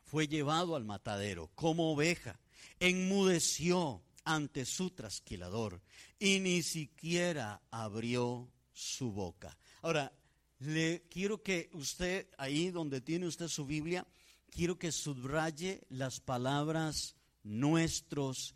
fue 0.04 0.28
llevado 0.28 0.76
al 0.76 0.84
matadero 0.84 1.50
como 1.54 1.92
oveja, 1.92 2.38
enmudeció 2.80 4.02
ante 4.26 4.66
su 4.66 4.90
trasquilador 4.90 5.80
y 6.18 6.40
ni 6.40 6.62
siquiera 6.62 7.62
abrió 7.70 8.52
su 8.74 9.10
boca. 9.12 9.56
Ahora, 9.80 10.12
le 10.58 11.04
quiero 11.08 11.42
que 11.42 11.70
usted, 11.72 12.28
ahí 12.36 12.70
donde 12.70 13.00
tiene 13.00 13.26
usted 13.26 13.48
su 13.48 13.64
Biblia, 13.64 14.06
quiero 14.50 14.78
que 14.78 14.92
subraye 14.92 15.80
las 15.88 16.20
palabras 16.20 17.14
nuestros 17.42 18.54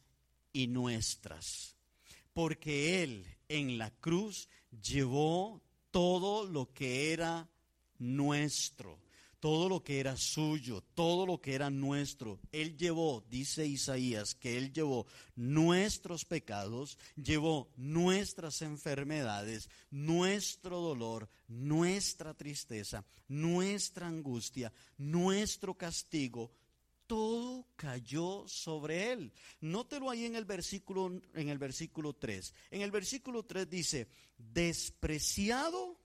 y 0.52 0.66
nuestras. 0.66 1.76
porque 2.32 3.02
Él 3.02 3.26
en 3.48 3.78
la 3.78 3.90
cruz 3.90 4.48
llevó 4.82 5.62
todo 5.90 6.46
lo 6.46 6.72
que 6.72 7.12
era 7.12 7.48
nuestro, 7.98 8.98
todo 9.40 9.68
lo 9.68 9.82
que 9.82 9.98
era 9.98 10.16
suyo, 10.16 10.82
todo 10.94 11.26
lo 11.26 11.40
que 11.40 11.54
era 11.54 11.70
nuestro. 11.70 12.38
Él 12.52 12.76
llevó, 12.76 13.24
dice 13.28 13.66
Isaías, 13.66 14.34
que 14.34 14.56
Él 14.56 14.72
llevó 14.72 15.06
nuestros 15.34 16.24
pecados, 16.24 16.98
llevó 17.16 17.70
nuestras 17.76 18.62
enfermedades, 18.62 19.68
nuestro 19.90 20.80
dolor, 20.80 21.28
nuestra 21.48 22.34
tristeza, 22.34 23.04
nuestra 23.28 24.06
angustia, 24.06 24.72
nuestro 24.98 25.74
castigo, 25.74 26.52
todo 27.06 27.66
cayó 27.74 28.46
sobre 28.46 29.10
él. 29.10 29.32
Nótelo 29.60 30.10
ahí 30.10 30.26
en 30.26 30.36
el 30.36 30.44
versículo 30.44 31.20
en 31.34 31.48
el 31.48 31.58
versículo 31.58 32.12
3. 32.12 32.54
En 32.70 32.82
el 32.82 32.92
versículo 32.92 33.42
3 33.42 33.68
dice, 33.68 34.06
"despreciado 34.36 35.98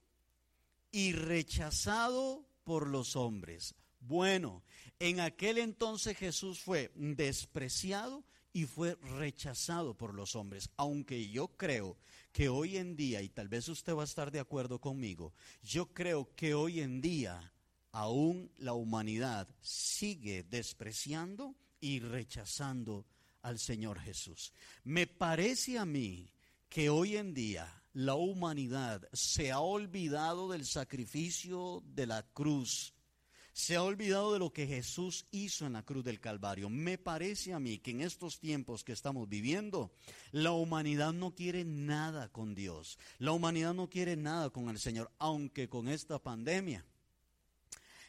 y 0.90 1.12
rechazado 1.12 2.45
por 2.66 2.88
los 2.88 3.14
hombres." 3.14 3.76
Bueno, 4.00 4.64
en 4.98 5.20
aquel 5.20 5.58
entonces 5.58 6.16
Jesús 6.16 6.60
fue 6.60 6.90
despreciado 6.96 8.24
y 8.52 8.64
fue 8.64 8.96
rechazado 8.96 9.96
por 9.96 10.14
los 10.14 10.34
hombres, 10.34 10.70
aunque 10.76 11.28
yo 11.28 11.48
creo 11.56 11.96
que 12.32 12.48
hoy 12.48 12.76
en 12.76 12.96
día, 12.96 13.22
y 13.22 13.28
tal 13.28 13.48
vez 13.48 13.68
usted 13.68 13.94
va 13.94 14.02
a 14.02 14.04
estar 14.04 14.30
de 14.30 14.40
acuerdo 14.40 14.80
conmigo, 14.80 15.32
yo 15.62 15.92
creo 15.92 16.34
que 16.34 16.54
hoy 16.54 16.80
en 16.80 17.00
día 17.00 17.52
aún 17.92 18.50
la 18.58 18.72
humanidad 18.72 19.48
sigue 19.60 20.42
despreciando 20.42 21.54
y 21.80 22.00
rechazando 22.00 23.06
al 23.42 23.58
Señor 23.58 24.00
Jesús. 24.00 24.52
Me 24.84 25.06
parece 25.06 25.78
a 25.78 25.84
mí 25.84 26.32
que 26.68 26.90
hoy 26.90 27.16
en 27.16 27.32
día 27.32 27.84
la 27.96 28.14
humanidad 28.14 29.08
se 29.14 29.52
ha 29.52 29.60
olvidado 29.60 30.50
del 30.50 30.66
sacrificio 30.66 31.82
de 31.86 32.06
la 32.06 32.22
cruz, 32.22 32.92
se 33.54 33.76
ha 33.76 33.82
olvidado 33.82 34.34
de 34.34 34.38
lo 34.38 34.52
que 34.52 34.66
Jesús 34.66 35.24
hizo 35.30 35.64
en 35.64 35.72
la 35.72 35.82
cruz 35.82 36.04
del 36.04 36.20
Calvario. 36.20 36.68
Me 36.68 36.98
parece 36.98 37.54
a 37.54 37.58
mí 37.58 37.78
que 37.78 37.92
en 37.92 38.02
estos 38.02 38.38
tiempos 38.38 38.84
que 38.84 38.92
estamos 38.92 39.30
viviendo, 39.30 39.90
la 40.30 40.52
humanidad 40.52 41.14
no 41.14 41.34
quiere 41.34 41.64
nada 41.64 42.28
con 42.28 42.54
Dios, 42.54 42.98
la 43.16 43.32
humanidad 43.32 43.72
no 43.72 43.88
quiere 43.88 44.14
nada 44.14 44.50
con 44.50 44.68
el 44.68 44.78
Señor, 44.78 45.10
aunque 45.18 45.70
con 45.70 45.88
esta 45.88 46.18
pandemia 46.18 46.84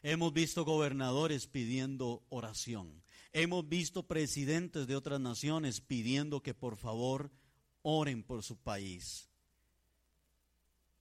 Hemos 0.04 0.32
visto 0.32 0.64
gobernadores 0.64 1.48
pidiendo 1.48 2.24
oración. 2.30 3.02
Hemos 3.32 3.68
visto 3.68 4.04
presidentes 4.04 4.86
de 4.86 4.96
otras 4.96 5.20
naciones 5.20 5.82
pidiendo 5.82 6.44
que 6.44 6.54
por 6.54 6.78
favor 6.78 7.32
oren 7.82 8.22
por 8.22 8.44
su 8.44 8.58
país. 8.58 9.28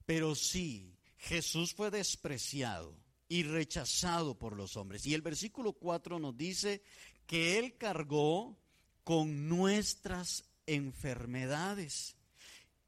Pero 0.07 0.35
sí, 0.35 0.95
Jesús 1.17 1.73
fue 1.73 1.91
despreciado 1.91 2.95
y 3.27 3.43
rechazado 3.43 4.39
por 4.39 4.55
los 4.55 4.77
hombres. 4.77 5.05
Y 5.05 5.13
el 5.13 5.21
versículo 5.21 5.73
4 5.73 6.17
nos 6.17 6.37
dice 6.37 6.81
que 7.25 7.59
Él 7.59 7.77
cargó 7.77 8.57
con 9.03 9.49
nuestras 9.49 10.45
enfermedades 10.65 12.15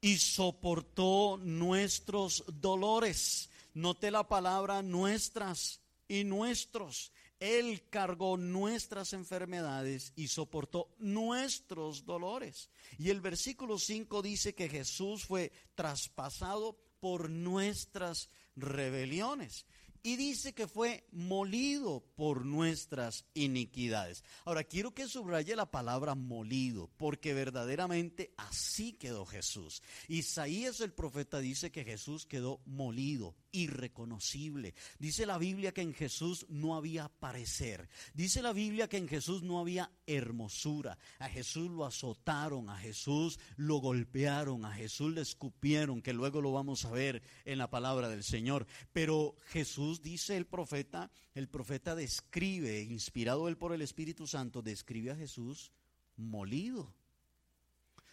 y 0.00 0.16
soportó 0.16 1.38
nuestros 1.42 2.42
dolores. 2.46 3.50
Note 3.74 4.10
la 4.10 4.26
palabra 4.26 4.80
nuestras 4.80 5.80
y 6.08 6.24
nuestros. 6.24 7.12
Él 7.38 7.82
cargó 7.90 8.38
nuestras 8.38 9.12
enfermedades 9.12 10.14
y 10.16 10.28
soportó 10.28 10.88
nuestros 10.98 12.06
dolores. 12.06 12.70
Y 12.98 13.10
el 13.10 13.20
versículo 13.20 13.78
5 13.78 14.22
dice 14.22 14.54
que 14.54 14.70
Jesús 14.70 15.26
fue 15.26 15.52
traspasado 15.74 16.78
por 17.00 17.30
nuestras 17.30 18.30
rebeliones 18.56 19.66
y 20.02 20.16
dice 20.16 20.54
que 20.54 20.66
fue 20.66 21.06
molido 21.12 22.04
por 22.16 22.44
nuestras 22.44 23.24
iniquidades. 23.34 24.24
Ahora 24.44 24.64
quiero 24.64 24.94
que 24.94 25.08
subraye 25.08 25.54
la 25.56 25.70
palabra 25.70 26.14
molido, 26.14 26.90
porque 26.96 27.34
verdaderamente 27.34 28.32
así 28.36 28.92
quedó 28.94 29.26
Jesús. 29.26 29.82
Isaías 30.08 30.80
el 30.80 30.92
profeta 30.92 31.38
dice 31.38 31.70
que 31.70 31.84
Jesús 31.84 32.26
quedó 32.26 32.60
molido, 32.64 33.34
irreconocible. 33.52 34.74
Dice 34.98 35.26
la 35.26 35.38
Biblia 35.38 35.72
que 35.72 35.82
en 35.82 35.94
Jesús 35.94 36.46
no 36.48 36.76
había 36.76 37.08
parecer. 37.08 37.88
Dice 38.14 38.42
la 38.42 38.52
Biblia 38.52 38.88
que 38.88 38.96
en 38.96 39.08
Jesús 39.08 39.42
no 39.42 39.58
había 39.58 39.90
hermosura. 40.06 40.98
A 41.18 41.28
Jesús 41.28 41.70
lo 41.70 41.84
azotaron, 41.84 42.68
a 42.68 42.76
Jesús 42.78 43.38
lo 43.56 43.76
golpearon, 43.76 44.64
a 44.64 44.72
Jesús 44.72 45.12
le 45.12 45.20
escupieron, 45.20 46.02
que 46.02 46.12
luego 46.12 46.40
lo 46.40 46.52
vamos 46.52 46.84
a 46.84 46.90
ver 46.90 47.22
en 47.44 47.58
la 47.58 47.70
palabra 47.70 48.08
del 48.08 48.24
Señor. 48.24 48.66
Pero 48.92 49.36
Jesús 49.48 50.02
dice 50.02 50.36
el 50.36 50.46
profeta, 50.46 51.10
el 51.34 51.48
profeta 51.48 51.94
describe, 51.94 52.82
inspirado 52.82 53.48
él 53.48 53.56
por 53.56 53.72
el 53.72 53.82
Espíritu 53.82 54.26
Santo, 54.26 54.62
describe 54.62 55.10
a 55.10 55.16
Jesús 55.16 55.72
molido. 56.16 56.94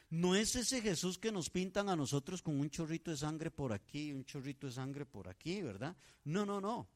No 0.09 0.35
es 0.35 0.55
ese 0.55 0.81
Jesús 0.81 1.17
que 1.17 1.31
nos 1.31 1.49
pintan 1.49 1.89
a 1.89 1.95
nosotros 1.95 2.41
con 2.41 2.59
un 2.59 2.69
chorrito 2.69 3.11
de 3.11 3.17
sangre 3.17 3.51
por 3.51 3.73
aquí, 3.73 4.13
un 4.13 4.23
chorrito 4.23 4.67
de 4.67 4.73
sangre 4.73 5.05
por 5.05 5.27
aquí, 5.27 5.61
¿verdad? 5.61 5.97
No, 6.23 6.45
no, 6.45 6.61
no. 6.61 6.87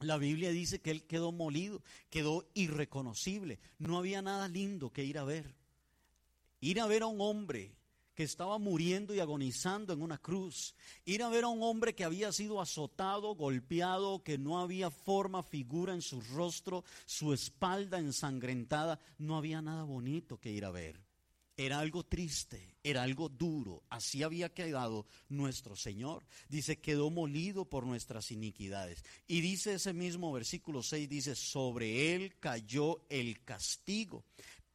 La 0.00 0.18
Biblia 0.18 0.50
dice 0.50 0.80
que 0.80 0.90
él 0.90 1.06
quedó 1.06 1.32
molido, 1.32 1.82
quedó 2.10 2.50
irreconocible. 2.52 3.60
No 3.78 3.96
había 3.96 4.20
nada 4.20 4.48
lindo 4.48 4.92
que 4.92 5.04
ir 5.04 5.16
a 5.18 5.24
ver. 5.24 5.54
Ir 6.60 6.80
a 6.80 6.86
ver 6.86 7.02
a 7.02 7.06
un 7.06 7.20
hombre 7.20 7.74
que 8.14 8.22
estaba 8.22 8.58
muriendo 8.58 9.14
y 9.14 9.20
agonizando 9.20 9.92
en 9.92 10.02
una 10.02 10.18
cruz, 10.18 10.74
ir 11.04 11.22
a 11.22 11.28
ver 11.28 11.44
a 11.44 11.48
un 11.48 11.62
hombre 11.62 11.94
que 11.94 12.04
había 12.04 12.30
sido 12.30 12.60
azotado, 12.60 13.34
golpeado, 13.34 14.22
que 14.22 14.38
no 14.38 14.60
había 14.60 14.90
forma, 14.90 15.42
figura 15.42 15.94
en 15.94 16.02
su 16.02 16.20
rostro, 16.20 16.84
su 17.06 17.32
espalda 17.32 17.98
ensangrentada, 17.98 19.00
no 19.18 19.36
había 19.36 19.60
nada 19.62 19.82
bonito 19.82 20.38
que 20.38 20.52
ir 20.52 20.64
a 20.64 20.70
ver. 20.70 21.00
Era 21.56 21.78
algo 21.78 22.04
triste, 22.04 22.76
era 22.82 23.02
algo 23.02 23.28
duro. 23.28 23.84
Así 23.88 24.22
había 24.22 24.52
quedado 24.52 25.06
nuestro 25.28 25.76
Señor. 25.76 26.26
Dice, 26.48 26.80
quedó 26.80 27.10
molido 27.10 27.64
por 27.64 27.86
nuestras 27.86 28.30
iniquidades. 28.30 29.04
Y 29.26 29.40
dice 29.40 29.74
ese 29.74 29.92
mismo 29.92 30.32
versículo 30.32 30.82
6, 30.82 31.08
dice, 31.08 31.34
sobre 31.36 32.14
él 32.14 32.36
cayó 32.40 33.06
el 33.08 33.44
castigo, 33.44 34.24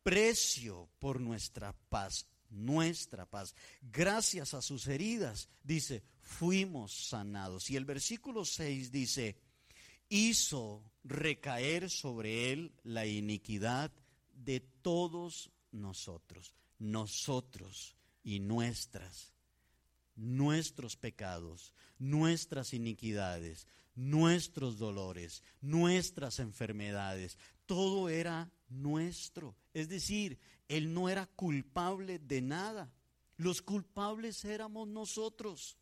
precio 0.03 0.89
por 0.99 1.19
nuestra 1.19 1.73
paz 1.89 2.25
nuestra 2.49 3.25
paz. 3.25 3.55
Gracias 3.81 4.53
a 4.53 4.61
sus 4.61 4.87
heridas, 4.87 5.49
dice, 5.63 6.03
fuimos 6.19 6.91
sanados. 6.91 7.69
Y 7.69 7.75
el 7.75 7.85
versículo 7.85 8.45
6 8.45 8.91
dice, 8.91 9.37
hizo 10.09 10.83
recaer 11.03 11.89
sobre 11.89 12.51
él 12.51 12.71
la 12.83 13.05
iniquidad 13.05 13.91
de 14.33 14.59
todos 14.59 15.51
nosotros, 15.71 16.53
nosotros 16.79 17.95
y 18.23 18.39
nuestras, 18.39 19.33
nuestros 20.15 20.95
pecados, 20.95 21.73
nuestras 21.97 22.73
iniquidades, 22.73 23.67
nuestros 23.95 24.77
dolores, 24.77 25.43
nuestras 25.61 26.39
enfermedades, 26.39 27.37
todo 27.65 28.09
era 28.09 28.49
nuestro. 28.69 29.55
Es 29.73 29.89
decir, 29.89 30.39
Él 30.67 30.93
no 30.93 31.09
era 31.09 31.27
culpable 31.27 32.19
de 32.19 32.41
nada. 32.41 32.91
Los 33.37 33.61
culpables 33.61 34.43
éramos 34.45 34.87
nosotros. 34.87 35.77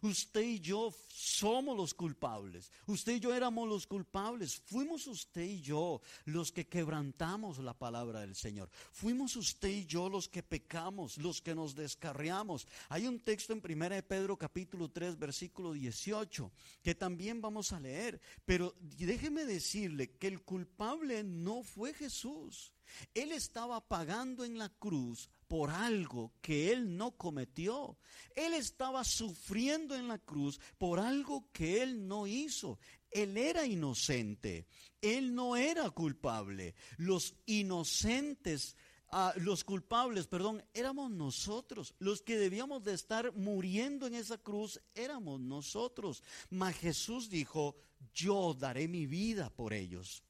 Usted 0.00 0.42
y 0.42 0.60
yo 0.60 0.94
somos 1.08 1.76
los 1.76 1.94
culpables. 1.94 2.72
Usted 2.86 3.16
y 3.16 3.20
yo 3.20 3.34
éramos 3.34 3.68
los 3.68 3.86
culpables. 3.86 4.56
Fuimos 4.56 5.06
usted 5.06 5.42
y 5.42 5.60
yo 5.60 6.00
los 6.24 6.50
que 6.52 6.66
quebrantamos 6.66 7.58
la 7.58 7.74
palabra 7.74 8.20
del 8.20 8.34
Señor. 8.34 8.70
Fuimos 8.92 9.36
usted 9.36 9.68
y 9.68 9.84
yo 9.86 10.08
los 10.08 10.28
que 10.28 10.42
pecamos, 10.42 11.18
los 11.18 11.42
que 11.42 11.54
nos 11.54 11.74
descarriamos. 11.74 12.66
Hay 12.88 13.06
un 13.06 13.20
texto 13.20 13.52
en 13.52 13.62
1 13.62 13.88
de 13.90 14.02
Pedro 14.02 14.36
capítulo 14.36 14.90
3 14.90 15.18
versículo 15.18 15.72
18 15.72 16.50
que 16.82 16.94
también 16.94 17.40
vamos 17.40 17.72
a 17.72 17.80
leer. 17.80 18.20
Pero 18.44 18.74
déjeme 18.80 19.44
decirle 19.44 20.16
que 20.16 20.28
el 20.28 20.42
culpable 20.42 21.22
no 21.24 21.62
fue 21.62 21.92
Jesús. 21.94 22.72
Él 23.14 23.32
estaba 23.32 23.80
pagando 23.86 24.44
en 24.44 24.58
la 24.58 24.68
cruz 24.68 25.30
por 25.52 25.68
algo 25.68 26.32
que 26.40 26.72
él 26.72 26.96
no 26.96 27.10
cometió. 27.18 27.98
Él 28.34 28.54
estaba 28.54 29.04
sufriendo 29.04 29.94
en 29.94 30.08
la 30.08 30.16
cruz 30.16 30.58
por 30.78 30.98
algo 30.98 31.52
que 31.52 31.82
él 31.82 32.08
no 32.08 32.26
hizo. 32.26 32.78
Él 33.10 33.36
era 33.36 33.66
inocente. 33.66 34.66
Él 35.02 35.34
no 35.34 35.54
era 35.54 35.90
culpable. 35.90 36.74
Los 36.96 37.34
inocentes 37.44 38.78
ah, 39.10 39.34
los 39.36 39.62
culpables, 39.62 40.26
perdón, 40.26 40.64
éramos 40.72 41.10
nosotros. 41.10 41.94
Los 41.98 42.22
que 42.22 42.38
debíamos 42.38 42.82
de 42.82 42.94
estar 42.94 43.34
muriendo 43.34 44.06
en 44.06 44.14
esa 44.14 44.38
cruz 44.38 44.80
éramos 44.94 45.38
nosotros. 45.38 46.22
Mas 46.48 46.76
Jesús 46.76 47.28
dijo, 47.28 47.76
yo 48.14 48.54
daré 48.54 48.88
mi 48.88 49.04
vida 49.04 49.50
por 49.50 49.74
ellos. 49.74 50.24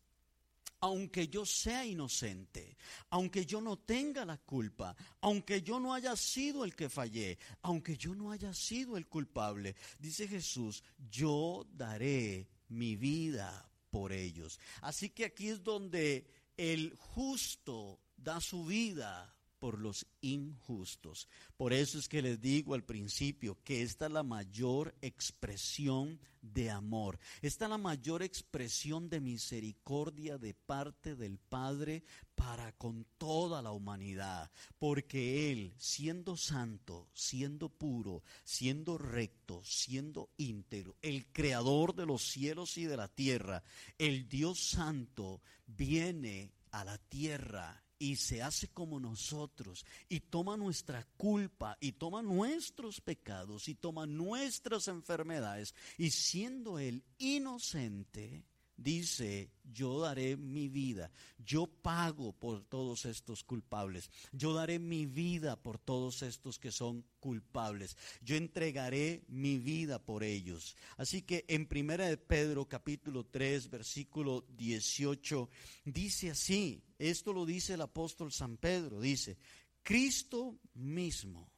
Aunque 0.82 1.28
yo 1.28 1.46
sea 1.46 1.86
inocente, 1.86 2.76
aunque 3.10 3.46
yo 3.46 3.60
no 3.60 3.78
tenga 3.78 4.24
la 4.24 4.36
culpa, 4.36 4.96
aunque 5.20 5.62
yo 5.62 5.78
no 5.78 5.94
haya 5.94 6.16
sido 6.16 6.64
el 6.64 6.74
que 6.74 6.88
fallé, 6.88 7.38
aunque 7.62 7.96
yo 7.96 8.16
no 8.16 8.32
haya 8.32 8.52
sido 8.52 8.96
el 8.96 9.06
culpable, 9.06 9.76
dice 10.00 10.26
Jesús, 10.26 10.82
yo 11.08 11.64
daré 11.72 12.48
mi 12.68 12.96
vida 12.96 13.70
por 13.90 14.12
ellos. 14.12 14.58
Así 14.80 15.10
que 15.10 15.24
aquí 15.26 15.50
es 15.50 15.62
donde 15.62 16.26
el 16.56 16.96
justo 16.96 18.00
da 18.16 18.40
su 18.40 18.64
vida 18.64 19.31
por 19.62 19.78
los 19.78 20.08
injustos. 20.22 21.28
Por 21.56 21.72
eso 21.72 21.96
es 21.96 22.08
que 22.08 22.20
les 22.20 22.40
digo 22.40 22.74
al 22.74 22.82
principio 22.82 23.56
que 23.62 23.82
esta 23.82 24.06
es 24.06 24.12
la 24.12 24.24
mayor 24.24 24.92
expresión 25.00 26.18
de 26.40 26.68
amor. 26.68 27.20
Esta 27.42 27.66
es 27.66 27.70
la 27.70 27.78
mayor 27.78 28.24
expresión 28.24 29.08
de 29.08 29.20
misericordia 29.20 30.36
de 30.36 30.54
parte 30.54 31.14
del 31.14 31.38
Padre 31.38 32.02
para 32.34 32.72
con 32.72 33.06
toda 33.18 33.62
la 33.62 33.70
humanidad. 33.70 34.50
Porque 34.80 35.52
Él, 35.52 35.74
siendo 35.78 36.36
santo, 36.36 37.08
siendo 37.14 37.68
puro, 37.68 38.24
siendo 38.42 38.98
recto, 38.98 39.62
siendo 39.62 40.30
íntegro, 40.38 40.96
el 41.02 41.26
creador 41.26 41.94
de 41.94 42.06
los 42.06 42.22
cielos 42.22 42.76
y 42.78 42.86
de 42.86 42.96
la 42.96 43.06
tierra, 43.06 43.62
el 43.96 44.28
Dios 44.28 44.58
santo, 44.58 45.40
viene 45.68 46.50
a 46.72 46.84
la 46.84 46.98
tierra 46.98 47.80
y 48.02 48.16
se 48.16 48.42
hace 48.42 48.66
como 48.66 48.98
nosotros 48.98 49.86
y 50.08 50.18
toma 50.18 50.56
nuestra 50.56 51.06
culpa 51.16 51.78
y 51.80 51.92
toma 51.92 52.20
nuestros 52.20 53.00
pecados 53.00 53.68
y 53.68 53.76
toma 53.76 54.06
nuestras 54.06 54.88
enfermedades 54.88 55.72
y 55.96 56.10
siendo 56.10 56.80
Él 56.80 57.04
inocente, 57.18 58.42
dice, 58.76 59.52
yo 59.72 60.00
daré 60.00 60.36
mi 60.36 60.68
vida, 60.68 61.10
yo 61.38 61.66
pago 61.66 62.32
por 62.32 62.64
todos 62.64 63.04
estos 63.04 63.42
culpables, 63.44 64.10
yo 64.32 64.52
daré 64.52 64.78
mi 64.78 65.06
vida 65.06 65.56
por 65.56 65.78
todos 65.78 66.22
estos 66.22 66.58
que 66.58 66.70
son 66.70 67.04
culpables, 67.20 67.96
yo 68.22 68.36
entregaré 68.36 69.24
mi 69.28 69.58
vida 69.58 69.98
por 69.98 70.24
ellos. 70.24 70.76
Así 70.96 71.22
que 71.22 71.44
en 71.48 71.66
primera 71.66 72.06
de 72.06 72.16
Pedro 72.16 72.68
capítulo 72.68 73.24
3 73.24 73.70
versículo 73.70 74.44
18 74.56 75.48
dice 75.84 76.30
así, 76.30 76.82
esto 76.98 77.32
lo 77.32 77.46
dice 77.46 77.74
el 77.74 77.80
apóstol 77.80 78.32
San 78.32 78.56
Pedro, 78.56 79.00
dice, 79.00 79.38
Cristo 79.82 80.58
mismo 80.74 81.50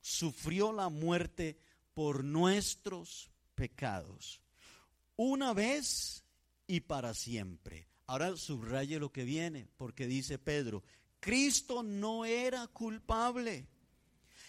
sufrió 0.00 0.72
la 0.72 0.88
muerte 0.88 1.58
por 1.94 2.24
nuestros 2.24 3.30
pecados. 3.54 4.40
Una 5.16 5.52
vez 5.52 6.23
y 6.66 6.80
para 6.80 7.14
siempre. 7.14 7.88
Ahora 8.06 8.36
subraye 8.36 8.98
lo 8.98 9.12
que 9.12 9.24
viene, 9.24 9.68
porque 9.76 10.06
dice 10.06 10.38
Pedro, 10.38 10.82
Cristo 11.20 11.82
no 11.82 12.24
era 12.24 12.66
culpable 12.66 13.66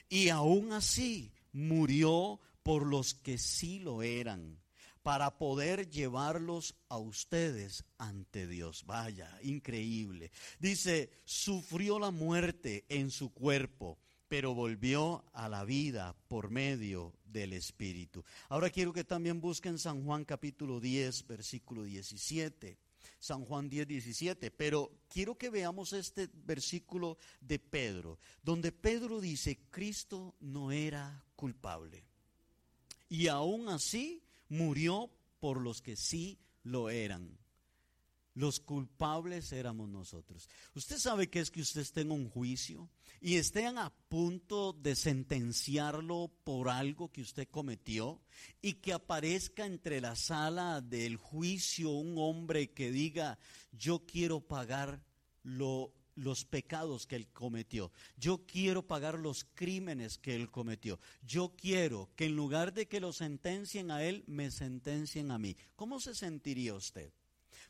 y 0.10 0.30
aún 0.30 0.74
así 0.74 1.32
murió 1.54 2.40
por 2.64 2.86
los 2.86 3.14
que 3.14 3.38
sí 3.38 3.80
lo 3.80 4.02
eran, 4.02 4.60
para 5.04 5.38
poder 5.38 5.90
llevarlos 5.90 6.76
a 6.90 6.98
ustedes 6.98 7.86
ante 7.98 8.48
Dios. 8.48 8.86
Vaya, 8.86 9.40
increíble. 9.44 10.32
Dice, 10.60 11.12
sufrió 11.26 12.00
la 12.00 12.12
muerte 12.12 12.86
en 12.90 13.12
su 13.12 13.32
cuerpo, 13.32 14.00
pero 14.28 14.54
volvió 14.54 15.24
a 15.34 15.50
la 15.50 15.66
vida 15.66 16.16
por 16.28 16.50
medio 16.50 17.14
del 17.26 17.54
Espíritu. 17.54 18.24
Ahora 18.50 18.70
quiero 18.70 18.94
que 18.94 19.04
también 19.04 19.42
busquen 19.42 19.78
San 19.78 20.04
Juan 20.04 20.26
capítulo 20.26 20.80
10, 20.80 21.28
versículo 21.28 21.84
17. 21.84 22.78
San 23.20 23.46
Juan 23.46 23.70
10, 23.70 23.88
17. 23.88 24.52
Pero 24.52 24.92
quiero 25.10 25.38
que 25.38 25.50
veamos 25.50 25.94
este 25.94 26.30
versículo 26.46 27.18
de 27.42 27.60
Pedro, 27.60 28.20
donde 28.44 28.72
Pedro 28.72 29.20
dice, 29.20 29.60
Cristo 29.70 30.36
no 30.40 30.72
era 30.72 31.24
culpable. 31.36 32.04
Y 33.10 33.28
aún 33.28 33.70
así 33.70 34.24
murió 34.50 35.10
por 35.40 35.62
los 35.62 35.82
que 35.82 35.96
sí 35.96 36.40
lo 36.64 36.90
eran. 36.90 37.38
Los 38.36 38.60
culpables 38.60 39.54
éramos 39.54 39.88
nosotros. 39.90 40.50
Usted 40.76 40.98
sabe 40.98 41.30
que 41.30 41.40
es 41.40 41.50
que 41.50 41.62
usted 41.62 41.80
esté 41.80 42.02
en 42.02 42.12
un 42.12 42.30
juicio 42.30 42.90
y 43.22 43.38
estén 43.38 43.78
a 43.78 43.94
punto 44.10 44.74
de 44.74 44.98
sentenciarlo 44.98 46.30
por 46.44 46.68
algo 46.68 47.14
que 47.14 47.22
usted 47.22 47.48
cometió 47.48 48.22
y 48.62 48.74
que 48.74 48.92
aparezca 48.92 49.66
entre 49.66 50.02
la 50.02 50.18
sala 50.18 50.82
del 50.82 51.16
juicio 51.16 51.92
un 51.92 52.18
hombre 52.18 52.72
que 52.72 52.92
diga, 52.92 53.40
yo 53.72 54.06
quiero 54.06 54.42
pagar 54.42 55.02
los 55.44 56.44
pecados 56.44 57.08
que 57.08 57.16
él 57.16 57.30
cometió. 57.32 57.94
Yo 58.18 58.46
quiero 58.46 58.86
pagar 58.86 59.18
los 59.18 59.46
crímenes 59.54 60.18
que 60.18 60.36
él 60.36 60.52
cometió. 60.52 61.00
Yo 61.26 61.56
quiero 61.56 62.10
que 62.18 62.26
en 62.26 62.36
lugar 62.36 62.74
de 62.74 62.90
que 62.90 63.00
lo 63.00 63.14
sentencien 63.14 63.92
a 63.92 64.04
él, 64.04 64.26
me 64.28 64.52
sentencien 64.52 65.32
a 65.32 65.38
mí. 65.38 65.56
¿Cómo 65.78 66.02
se 66.02 66.14
sentiría 66.14 66.74
usted? 66.74 67.14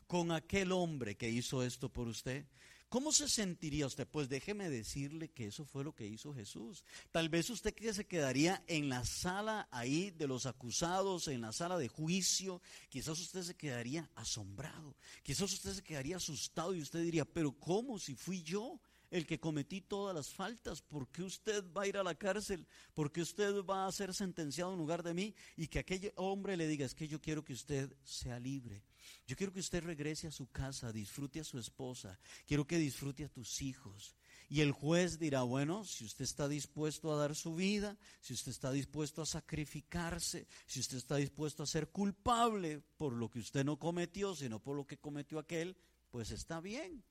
Con 0.06 0.32
aquel 0.32 0.72
hombre 0.72 1.16
que 1.16 1.30
hizo 1.30 1.62
esto 1.62 1.88
por 1.88 2.08
usted? 2.08 2.46
¿Cómo 2.88 3.10
se 3.10 3.28
sentiría 3.28 3.86
usted? 3.86 4.06
Pues 4.06 4.28
déjeme 4.28 4.70
decirle 4.70 5.28
que 5.28 5.48
eso 5.48 5.64
fue 5.64 5.82
lo 5.82 5.92
que 5.92 6.06
hizo 6.06 6.32
Jesús. 6.32 6.84
Tal 7.10 7.28
vez 7.28 7.50
usted 7.50 7.74
se 7.92 8.06
quedaría 8.06 8.62
en 8.68 8.88
la 8.88 9.04
sala 9.04 9.68
ahí 9.72 10.12
de 10.12 10.28
los 10.28 10.46
acusados, 10.46 11.26
en 11.26 11.40
la 11.40 11.52
sala 11.52 11.78
de 11.78 11.88
juicio, 11.88 12.62
quizás 12.88 13.18
usted 13.18 13.42
se 13.42 13.56
quedaría 13.56 14.08
asombrado, 14.14 14.96
quizás 15.24 15.52
usted 15.52 15.72
se 15.72 15.82
quedaría 15.82 16.16
asustado 16.16 16.74
y 16.74 16.80
usted 16.80 17.02
diría, 17.02 17.24
pero 17.24 17.52
¿cómo 17.52 17.98
si 17.98 18.14
fui 18.14 18.42
yo? 18.42 18.80
el 19.10 19.26
que 19.26 19.38
cometí 19.38 19.80
todas 19.80 20.14
las 20.14 20.32
faltas, 20.32 20.82
¿por 20.82 21.08
qué 21.08 21.22
usted 21.22 21.64
va 21.72 21.82
a 21.82 21.86
ir 21.86 21.96
a 21.96 22.02
la 22.02 22.14
cárcel? 22.14 22.66
¿Por 22.94 23.12
qué 23.12 23.22
usted 23.22 23.54
va 23.64 23.86
a 23.86 23.92
ser 23.92 24.12
sentenciado 24.14 24.72
en 24.72 24.78
lugar 24.78 25.02
de 25.02 25.14
mí? 25.14 25.34
Y 25.56 25.68
que 25.68 25.78
aquel 25.78 26.12
hombre 26.16 26.56
le 26.56 26.66
diga, 26.66 26.84
es 26.84 26.94
que 26.94 27.08
yo 27.08 27.20
quiero 27.20 27.44
que 27.44 27.52
usted 27.52 27.94
sea 28.02 28.38
libre. 28.38 28.82
Yo 29.26 29.36
quiero 29.36 29.52
que 29.52 29.60
usted 29.60 29.82
regrese 29.82 30.26
a 30.26 30.32
su 30.32 30.46
casa, 30.48 30.92
disfrute 30.92 31.40
a 31.40 31.44
su 31.44 31.58
esposa, 31.58 32.18
quiero 32.46 32.66
que 32.66 32.78
disfrute 32.78 33.24
a 33.24 33.28
tus 33.28 33.62
hijos. 33.62 34.14
Y 34.48 34.60
el 34.60 34.70
juez 34.70 35.18
dirá, 35.18 35.42
bueno, 35.42 35.84
si 35.84 36.04
usted 36.04 36.24
está 36.24 36.46
dispuesto 36.46 37.12
a 37.12 37.16
dar 37.16 37.34
su 37.34 37.56
vida, 37.56 37.96
si 38.20 38.32
usted 38.32 38.52
está 38.52 38.70
dispuesto 38.70 39.20
a 39.20 39.26
sacrificarse, 39.26 40.46
si 40.66 40.80
usted 40.80 40.98
está 40.98 41.16
dispuesto 41.16 41.62
a 41.62 41.66
ser 41.66 41.88
culpable 41.88 42.80
por 42.96 43.12
lo 43.12 43.28
que 43.28 43.40
usted 43.40 43.64
no 43.64 43.78
cometió, 43.78 44.36
sino 44.36 44.60
por 44.60 44.76
lo 44.76 44.86
que 44.86 44.98
cometió 44.98 45.40
aquel, 45.40 45.76
pues 46.10 46.30
está 46.30 46.60
bien. 46.60 47.02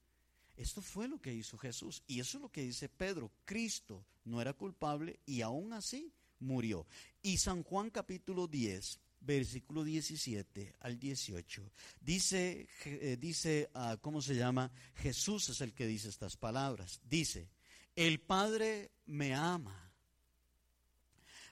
Esto 0.56 0.82
fue 0.82 1.10
lo 1.10 1.20
que 1.20 1.34
hizo 1.34 1.58
Jesús. 1.58 2.02
Y 2.08 2.22
eso 2.22 2.38
es 2.38 2.42
lo 2.42 2.50
que 2.50 2.64
dice 2.64 2.88
Pedro. 2.88 3.32
Cristo 3.44 4.06
no 4.24 4.42
era 4.42 4.54
culpable 4.54 5.20
y 5.26 5.42
aún 5.42 5.74
así 5.74 6.14
murió. 6.40 6.88
Y 7.22 7.38
San 7.38 7.64
Juan 7.64 7.90
capítulo 7.90 8.48
10 8.48 9.00
versículo 9.26 9.84
17 9.84 10.76
al 10.80 11.00
18. 11.00 11.72
Dice, 12.00 12.68
eh, 12.86 13.18
dice 13.20 13.70
uh, 13.76 13.98
¿cómo 14.02 14.22
se 14.22 14.36
llama? 14.36 14.72
Jesús 14.96 15.50
es 15.50 15.62
el 15.62 15.74
que 15.74 15.88
dice 15.88 16.10
estas 16.10 16.38
palabras. 16.38 17.02
Dice, 17.04 17.50
el 17.96 18.20
Padre 18.20 18.92
me 19.06 19.34
ama 19.34 19.92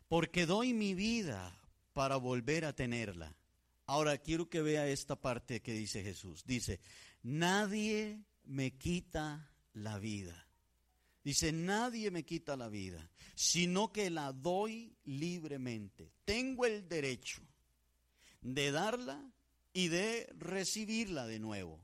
porque 0.07 0.45
doy 0.45 0.73
mi 0.73 0.93
vida 0.93 1.57
para 1.93 2.17
volver 2.17 2.65
a 2.65 2.73
tenerla. 2.73 3.35
Ahora 3.85 4.17
quiero 4.17 4.49
que 4.49 4.61
vea 4.61 4.87
esta 4.87 5.15
parte 5.15 5.61
que 5.61 5.73
dice 5.73 6.03
Jesús. 6.03 6.45
Dice, 6.45 6.79
nadie 7.21 8.23
me 8.43 8.77
quita 8.77 9.51
la 9.73 9.99
vida. 9.99 10.47
Dice, 11.23 11.51
nadie 11.53 12.11
me 12.11 12.23
quita 12.23 12.57
la 12.57 12.67
vida, 12.67 13.09
sino 13.33 13.91
que 13.93 14.09
la 14.09 14.33
doy 14.33 14.93
libremente. 15.05 16.11
Tengo 16.25 16.65
el 16.65 16.87
derecho 16.87 17.41
de 18.43 18.71
darla 18.71 19.31
y 19.73 19.87
de 19.87 20.27
recibirla 20.37 21.25
de 21.25 21.39
nuevo. 21.39 21.83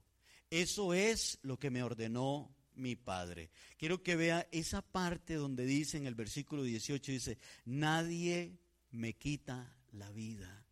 Eso 0.49 0.93
es 0.93 1.39
lo 1.41 1.57
que 1.57 1.69
me 1.69 1.83
ordenó 1.83 2.55
mi 2.75 2.95
Padre. 2.95 3.51
Quiero 3.77 4.01
que 4.01 4.15
vea 4.15 4.47
esa 4.51 4.81
parte 4.81 5.35
donde 5.35 5.65
dice 5.65 5.97
en 5.97 6.05
el 6.05 6.15
versículo 6.15 6.63
18, 6.63 7.11
dice, 7.11 7.37
nadie 7.65 8.57
me 8.91 9.13
quita 9.13 9.75
la 9.91 10.09
vida, 10.11 10.65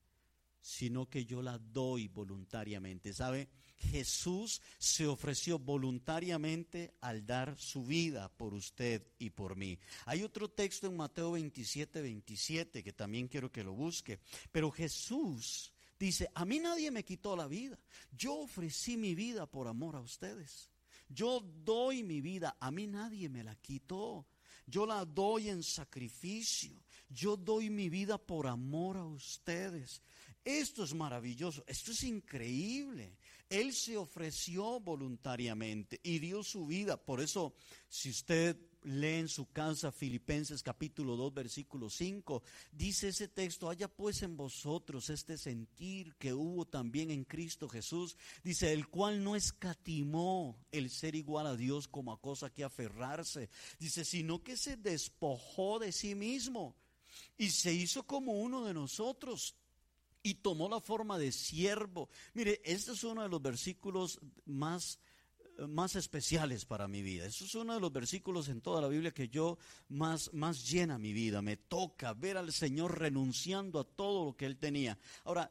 sino 0.61 1.09
que 1.09 1.25
yo 1.25 1.41
la 1.41 1.57
doy 1.57 2.07
voluntariamente. 2.07 3.13
¿Sabe? 3.13 3.49
Jesús 3.77 4.61
se 4.79 5.05
ofreció 5.05 5.59
voluntariamente 5.59 6.95
al 7.01 7.25
dar 7.25 7.57
su 7.59 7.85
vida 7.85 8.29
por 8.29 8.53
usted 8.53 9.05
y 9.19 9.29
por 9.29 9.55
mí. 9.55 9.77
Hay 10.05 10.23
otro 10.23 10.49
texto 10.49 10.87
en 10.87 10.97
Mateo 10.97 11.33
27, 11.33 12.01
27 12.01 12.83
que 12.83 12.93
también 12.93 13.27
quiero 13.27 13.51
que 13.51 13.63
lo 13.63 13.73
busque. 13.73 14.19
Pero 14.51 14.71
Jesús 14.71 15.73
Dice, 15.99 16.29
a 16.33 16.45
mí 16.45 16.59
nadie 16.59 16.91
me 16.91 17.03
quitó 17.03 17.35
la 17.35 17.47
vida. 17.47 17.79
Yo 18.11 18.35
ofrecí 18.35 18.97
mi 18.97 19.15
vida 19.15 19.45
por 19.45 19.67
amor 19.67 19.95
a 19.95 20.01
ustedes. 20.01 20.69
Yo 21.09 21.39
doy 21.39 22.03
mi 22.03 22.21
vida, 22.21 22.57
a 22.59 22.69
mí 22.71 22.85
nadie 22.87 23.29
me 23.29 23.43
la 23.43 23.55
quitó. 23.55 24.27
Yo 24.65 24.85
la 24.85 25.05
doy 25.05 25.49
en 25.49 25.63
sacrificio. 25.63 26.83
Yo 27.09 27.37
doy 27.37 27.69
mi 27.69 27.89
vida 27.89 28.17
por 28.17 28.47
amor 28.47 28.97
a 28.97 29.05
ustedes. 29.05 30.01
esto 30.43 30.83
es 30.83 30.93
maravilloso, 30.93 31.63
esto 31.67 31.91
es 31.91 32.03
increíble. 32.03 33.17
Él 33.49 33.73
se 33.73 33.97
ofreció 33.97 34.79
voluntariamente 34.79 35.99
y 36.03 36.19
dio 36.19 36.43
su 36.43 36.65
vida. 36.65 36.97
Por 36.97 37.21
eso, 37.21 37.55
si 37.87 38.09
usted 38.09 38.57
lee 38.83 39.15
en 39.15 39.27
su 39.27 39.51
casa 39.51 39.91
Filipenses 39.91 40.63
capítulo 40.63 41.15
2 41.15 41.33
versículo 41.33 41.89
5, 41.89 42.43
dice 42.71 43.09
ese 43.09 43.27
texto, 43.27 43.69
haya 43.69 43.87
pues 43.87 44.21
en 44.21 44.37
vosotros 44.37 45.09
este 45.09 45.37
sentir 45.37 46.15
que 46.15 46.33
hubo 46.33 46.65
también 46.65 47.11
en 47.11 47.23
Cristo 47.23 47.67
Jesús, 47.67 48.17
dice, 48.43 48.73
el 48.73 48.87
cual 48.87 49.23
no 49.23 49.35
escatimó 49.35 50.57
el 50.71 50.89
ser 50.89 51.15
igual 51.15 51.47
a 51.47 51.55
Dios 51.55 51.87
como 51.87 52.11
a 52.11 52.21
cosa 52.21 52.49
que 52.49 52.63
aferrarse, 52.63 53.49
dice, 53.79 54.05
sino 54.05 54.43
que 54.43 54.57
se 54.57 54.77
despojó 54.77 55.79
de 55.79 55.91
sí 55.91 56.15
mismo 56.15 56.75
y 57.37 57.49
se 57.49 57.73
hizo 57.73 58.03
como 58.03 58.33
uno 58.33 58.65
de 58.65 58.73
nosotros 58.73 59.55
y 60.23 60.35
tomó 60.35 60.67
la 60.67 60.81
forma 60.81 61.17
de 61.17 61.31
siervo. 61.31 62.09
Mire, 62.33 62.61
este 62.65 62.91
es 62.91 63.03
uno 63.03 63.23
de 63.23 63.29
los 63.29 63.41
versículos 63.41 64.19
más 64.45 64.99
más 65.67 65.95
especiales 65.95 66.65
para 66.65 66.87
mi 66.87 67.01
vida. 67.01 67.25
Eso 67.25 67.45
es 67.45 67.55
uno 67.55 67.73
de 67.73 67.79
los 67.79 67.91
versículos 67.91 68.49
en 68.49 68.61
toda 68.61 68.81
la 68.81 68.87
Biblia 68.87 69.11
que 69.11 69.29
yo 69.29 69.57
más, 69.89 70.31
más 70.33 70.69
llena 70.69 70.97
mi 70.97 71.13
vida. 71.13 71.41
Me 71.41 71.57
toca 71.57 72.13
ver 72.13 72.37
al 72.37 72.51
Señor 72.51 72.99
renunciando 72.99 73.79
a 73.79 73.83
todo 73.83 74.25
lo 74.25 74.37
que 74.37 74.45
Él 74.45 74.57
tenía. 74.57 74.97
Ahora, 75.23 75.49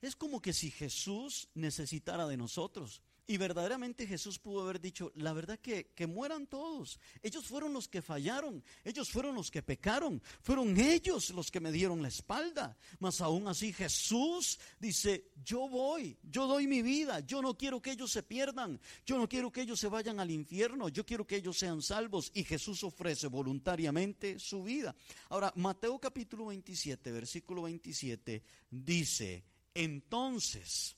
es 0.00 0.16
como 0.16 0.40
que 0.40 0.52
si 0.52 0.70
Jesús 0.70 1.48
necesitara 1.54 2.26
de 2.26 2.36
nosotros. 2.36 3.02
Y 3.28 3.38
verdaderamente 3.38 4.06
Jesús 4.06 4.38
pudo 4.38 4.62
haber 4.62 4.80
dicho, 4.80 5.10
la 5.16 5.32
verdad 5.32 5.58
que, 5.58 5.86
que 5.96 6.06
mueran 6.06 6.46
todos. 6.46 7.00
Ellos 7.22 7.44
fueron 7.44 7.72
los 7.72 7.88
que 7.88 8.00
fallaron, 8.00 8.62
ellos 8.84 9.10
fueron 9.10 9.34
los 9.34 9.50
que 9.50 9.62
pecaron, 9.62 10.22
fueron 10.42 10.78
ellos 10.78 11.30
los 11.30 11.50
que 11.50 11.58
me 11.58 11.72
dieron 11.72 12.02
la 12.02 12.08
espalda. 12.08 12.76
Mas 13.00 13.20
aún 13.20 13.48
así 13.48 13.72
Jesús 13.72 14.60
dice, 14.78 15.32
yo 15.44 15.68
voy, 15.68 16.16
yo 16.22 16.46
doy 16.46 16.68
mi 16.68 16.82
vida, 16.82 17.18
yo 17.20 17.42
no 17.42 17.58
quiero 17.58 17.82
que 17.82 17.90
ellos 17.90 18.12
se 18.12 18.22
pierdan, 18.22 18.80
yo 19.04 19.18
no 19.18 19.28
quiero 19.28 19.50
que 19.50 19.62
ellos 19.62 19.80
se 19.80 19.88
vayan 19.88 20.20
al 20.20 20.30
infierno, 20.30 20.88
yo 20.88 21.04
quiero 21.04 21.26
que 21.26 21.36
ellos 21.36 21.58
sean 21.58 21.82
salvos. 21.82 22.30
Y 22.32 22.44
Jesús 22.44 22.84
ofrece 22.84 23.26
voluntariamente 23.26 24.38
su 24.38 24.62
vida. 24.62 24.94
Ahora, 25.30 25.52
Mateo 25.56 25.98
capítulo 25.98 26.46
27, 26.46 27.10
versículo 27.10 27.62
27, 27.62 28.44
dice, 28.70 29.44
entonces 29.74 30.96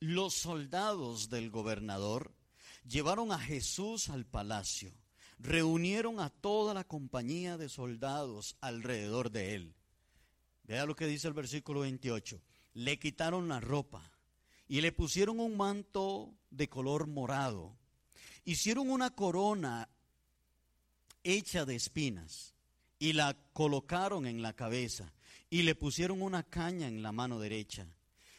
los 0.00 0.34
soldados 0.34 1.30
del 1.30 1.50
gobernador 1.50 2.34
llevaron 2.86 3.32
a 3.32 3.38
Jesús 3.38 4.08
al 4.08 4.26
palacio, 4.26 4.92
reunieron 5.38 6.20
a 6.20 6.30
toda 6.30 6.74
la 6.74 6.84
compañía 6.84 7.56
de 7.56 7.68
soldados 7.68 8.56
alrededor 8.60 9.30
de 9.30 9.54
él. 9.54 9.74
Vea 10.64 10.84
lo 10.84 10.96
que 10.96 11.06
dice 11.06 11.28
el 11.28 11.34
versículo 11.34 11.80
28. 11.80 12.40
Le 12.74 12.98
quitaron 12.98 13.48
la 13.48 13.60
ropa 13.60 14.10
y 14.68 14.80
le 14.80 14.92
pusieron 14.92 15.40
un 15.40 15.56
manto 15.56 16.34
de 16.50 16.68
color 16.68 17.06
morado. 17.06 17.76
Hicieron 18.44 18.90
una 18.90 19.10
corona 19.10 19.88
hecha 21.22 21.64
de 21.64 21.76
espinas 21.76 22.54
y 22.98 23.12
la 23.12 23.36
colocaron 23.52 24.26
en 24.26 24.42
la 24.42 24.54
cabeza 24.54 25.12
y 25.50 25.62
le 25.62 25.74
pusieron 25.74 26.22
una 26.22 26.42
caña 26.42 26.88
en 26.88 27.02
la 27.02 27.12
mano 27.12 27.38
derecha. 27.38 27.86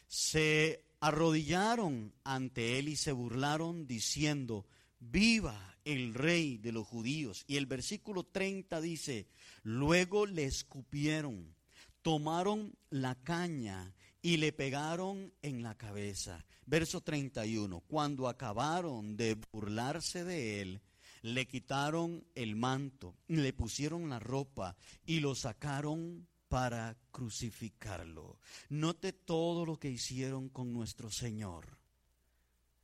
Se 0.08 0.87
arrodillaron 1.00 2.14
ante 2.24 2.80
él 2.80 2.90
y 2.90 2.96
se 2.96 3.12
burlaron 3.12 3.88
diciendo, 3.88 4.66
viva 5.00 5.78
el 5.86 6.14
rey 6.14 6.58
de 6.58 6.72
los 6.72 6.88
judíos. 6.88 7.44
Y 7.48 7.58
el 7.58 7.66
versículo 7.66 8.24
30 8.24 8.82
dice, 8.82 9.28
luego 9.64 10.26
le 10.26 10.46
escupieron, 10.46 11.56
tomaron 12.02 12.76
la 12.90 13.16
caña 13.16 13.94
y 14.22 14.38
le 14.38 14.52
pegaron 14.52 15.34
en 15.42 15.64
la 15.64 15.76
cabeza. 15.76 16.46
Verso 16.66 17.02
31, 17.02 17.82
cuando 17.82 18.28
acabaron 18.28 19.16
de 19.16 19.38
burlarse 19.52 20.24
de 20.24 20.62
él, 20.62 20.82
le 21.22 21.48
quitaron 21.48 22.26
el 22.36 22.56
manto, 22.56 23.16
le 23.28 23.54
pusieron 23.54 24.10
la 24.10 24.20
ropa 24.20 24.76
y 25.06 25.20
lo 25.20 25.36
sacaron 25.36 26.28
para 26.48 26.98
crucificarlo. 27.12 28.40
Note 28.70 29.14
todo 29.14 29.66
lo 29.66 29.78
que 29.78 29.90
hicieron 29.90 30.50
con 30.50 30.74
nuestro 30.74 31.12
Señor. 31.12 31.78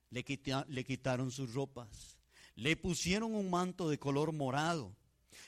Le, 0.09 0.25
le, 0.67 0.83
quitaron 0.83 1.31
sus 1.31 1.53
ropas, 1.53 2.19
le 2.55 2.75
pusieron 2.77 3.33
un 3.33 3.49
manto 3.49 3.89
de 3.89 3.97
color 3.97 4.31
morado, 4.31 4.95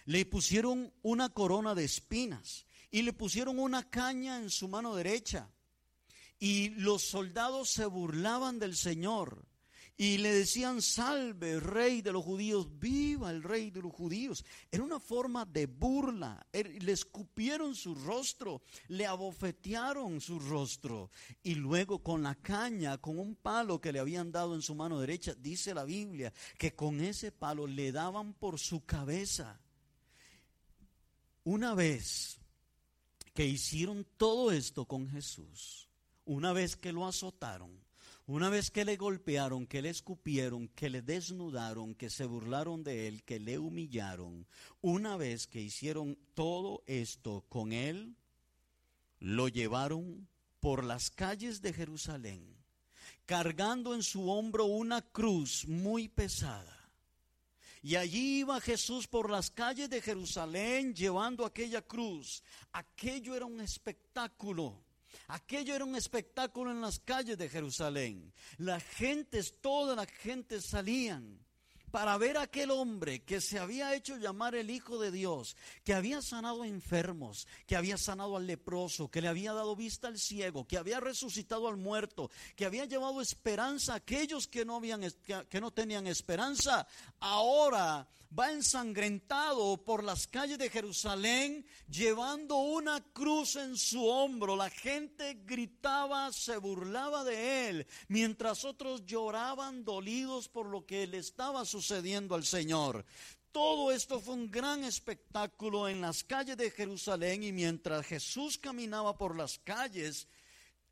le 0.06 0.26
pusieron 0.26 0.92
una 1.04 1.30
corona 1.30 1.76
de 1.76 1.84
espinas 1.84 2.66
y 2.90 3.04
le 3.04 3.14
pusieron 3.14 3.60
una 3.60 3.90
caña 3.90 4.38
en 4.38 4.50
su 4.50 4.68
mano 4.68 4.96
derecha. 4.96 5.52
Y 6.40 6.70
los 6.70 7.04
soldados 7.04 7.70
se 7.70 7.86
burlaban 7.86 8.60
del 8.60 8.76
Señor 8.76 9.46
y 9.98 10.18
le 10.18 10.34
decían, 10.34 10.82
salve, 10.82 11.60
rey 11.60 12.02
de 12.02 12.12
los 12.12 12.24
judíos, 12.24 12.68
viva 12.80 13.32
el 13.32 13.42
rey 13.42 13.72
de 13.72 13.82
los 13.82 13.94
judíos. 13.94 14.44
Era 14.70 14.84
una 14.84 15.00
forma 15.00 15.46
de 15.46 15.68
burla. 15.68 16.46
Er, 16.52 16.84
le 16.84 16.92
escupieron 16.92 17.76
su 17.76 17.96
rostro, 17.96 18.62
le 18.90 19.06
abofetearon 19.06 20.20
su 20.20 20.40
rostro. 20.40 21.12
Y 21.44 21.56
luego 21.56 22.00
con 22.04 22.24
la 22.24 22.36
caña, 22.36 22.98
con 22.98 23.20
un 23.20 23.36
palo 23.36 23.80
que 23.80 23.94
le 23.94 24.00
habían 24.00 24.34
dado 24.34 24.54
en 24.56 24.62
su 24.62 24.76
mano 24.76 25.00
derecha, 25.00 25.34
dice 25.34 25.74
la 25.74 25.86
Biblia, 25.86 26.34
que 26.58 26.76
con 26.76 27.00
ese 27.00 27.32
palo 27.32 27.66
le 27.66 27.94
daban 27.94 28.34
por 28.34 28.60
su 28.60 28.84
cabeza. 28.86 29.62
Una 31.46 31.74
vez 31.74 32.38
que 33.34 33.46
hicieron 33.46 34.06
todo 34.18 34.52
esto 34.52 34.86
con 34.86 35.08
Jesús, 35.10 35.88
una 36.26 36.54
vez 36.54 36.76
que 36.76 36.92
lo 36.92 37.06
azotaron, 37.08 37.86
una 38.28 38.50
vez 38.50 38.72
que 38.72 38.86
le 38.86 38.98
golpearon, 38.98 39.68
que 39.68 39.82
le 39.82 39.90
escupieron, 39.90 40.68
que 40.70 40.90
le 40.90 41.02
desnudaron, 41.02 41.94
que 41.94 42.10
se 42.10 42.26
burlaron 42.26 42.84
de 42.84 43.08
él, 43.08 43.24
que 43.24 43.40
le 43.40 43.60
humillaron, 43.60 44.48
una 44.82 45.16
vez 45.16 45.46
que 45.46 45.62
hicieron 45.62 46.18
todo 46.34 46.84
esto 46.88 47.46
con 47.50 47.72
él, 47.72 48.16
lo 49.20 49.48
llevaron 49.48 50.28
por 50.60 50.84
las 50.84 51.12
calles 51.12 51.62
de 51.62 51.74
Jerusalén, 51.74 52.56
cargando 53.26 53.94
en 53.94 54.02
su 54.02 54.30
hombro 54.30 54.66
una 54.66 55.02
cruz 55.02 55.68
muy 55.68 56.08
pesada. 56.08 56.76
Y 57.84 57.98
allí 57.98 58.40
iba 58.40 58.60
Jesús 58.60 59.08
por 59.08 59.30
las 59.30 59.52
calles 59.52 59.92
de 59.92 60.02
Jerusalén 60.02 60.96
llevando 60.96 61.46
aquella 61.46 61.84
cruz. 61.84 62.42
Aquello 62.72 63.36
era 63.36 63.46
un 63.46 63.62
espectáculo. 63.62 64.85
Aquello 65.28 65.76
era 65.76 65.86
un 65.86 65.96
espectáculo 65.96 66.72
en 66.72 66.82
las 66.82 67.00
calles 67.00 67.38
de 67.38 67.50
Jerusalén. 67.50 68.34
Las 68.58 68.84
gentes, 68.84 69.60
toda 69.62 69.96
la 69.96 70.06
gente 70.06 70.62
salían 70.62 71.46
para 71.96 72.18
ver 72.18 72.36
a 72.36 72.42
aquel 72.42 72.72
hombre 72.72 73.24
que 73.24 73.40
se 73.40 73.58
había 73.58 73.96
hecho 73.96 74.18
llamar 74.18 74.54
el 74.54 74.70
Hijo 74.70 75.00
de 75.00 75.12
Dios, 75.12 75.56
que 75.86 75.94
había 75.94 76.22
sanado 76.22 76.64
a 76.64 76.68
enfermos, 76.68 77.48
que 77.66 77.78
había 77.78 77.98
sanado 77.98 78.36
al 78.36 78.46
leproso, 78.46 79.10
que 79.10 79.22
le 79.22 79.30
había 79.30 79.54
dado 79.54 79.78
vista 79.78 80.10
al 80.10 80.20
ciego, 80.20 80.68
que 80.68 80.78
había 80.78 81.00
resucitado 81.00 81.70
al 81.70 81.78
muerto, 81.78 82.30
que 82.58 82.66
había 82.66 82.84
llevado 82.84 83.22
esperanza 83.22 83.94
a 83.94 83.96
aquellos 83.96 84.46
que 84.46 84.66
no, 84.66 84.76
habían, 84.76 85.04
que 85.50 85.62
no 85.62 85.72
tenían 85.72 86.06
esperanza. 86.08 86.86
Ahora 87.22 88.06
va 88.38 88.52
ensangrentado 88.52 89.78
por 89.78 90.04
las 90.04 90.28
calles 90.28 90.58
de 90.58 90.70
Jerusalén 90.70 91.66
llevando 91.90 92.58
una 92.58 93.02
cruz 93.14 93.56
en 93.56 93.78
su 93.78 94.06
hombro. 94.06 94.56
La 94.56 94.70
gente 94.70 95.42
gritaba, 95.46 96.32
se 96.34 96.58
burlaba 96.58 97.24
de 97.24 97.70
él, 97.70 97.88
mientras 98.08 98.66
otros 98.66 99.06
lloraban 99.06 99.86
dolidos 99.86 100.50
por 100.50 100.68
lo 100.68 100.86
que 100.86 101.08
le 101.08 101.20
estaba 101.20 101.64
sucediendo 101.66 102.36
al 102.36 102.46
Señor. 102.46 103.06
Todo 103.52 103.92
esto 103.92 104.20
fue 104.20 104.34
un 104.34 104.52
gran 104.52 104.84
espectáculo 104.84 105.88
en 105.88 106.02
las 106.02 106.26
calles 106.26 106.58
de 106.58 106.72
Jerusalén 106.72 107.42
y 107.44 107.54
mientras 107.54 108.06
Jesús 108.06 108.58
caminaba 108.58 109.18
por 109.18 109.38
las 109.38 109.60
calles, 109.60 110.28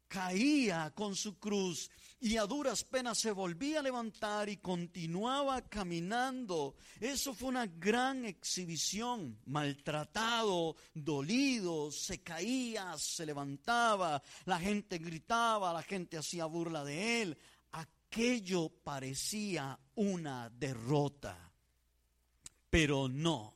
caía 0.08 0.94
con 0.96 1.16
su 1.16 1.38
cruz 1.40 1.90
y 2.24 2.38
a 2.38 2.46
duras 2.46 2.86
penas 2.86 3.18
se 3.18 3.34
volvía 3.34 3.80
a 3.80 3.84
levantar 3.84 4.48
y 4.48 4.56
continuaba 4.56 5.62
caminando. 5.68 6.78
Eso 7.02 7.34
fue 7.34 7.50
una 7.50 7.68
gran 7.68 8.24
exhibición, 8.24 9.42
maltratado, 9.48 10.78
dolido, 10.94 11.92
se 11.92 12.24
caía, 12.24 12.98
se 12.98 13.26
levantaba, 13.26 14.24
la 14.46 14.58
gente 14.58 15.00
gritaba, 15.00 15.74
la 15.74 15.84
gente 15.84 16.18
hacía 16.18 16.46
burla 16.46 16.86
de 16.86 17.24
él. 17.24 17.38
Aquello 17.74 18.70
parecía 18.70 19.78
una 19.96 20.50
derrota, 20.50 21.52
pero 22.70 23.10
no. 23.10 23.54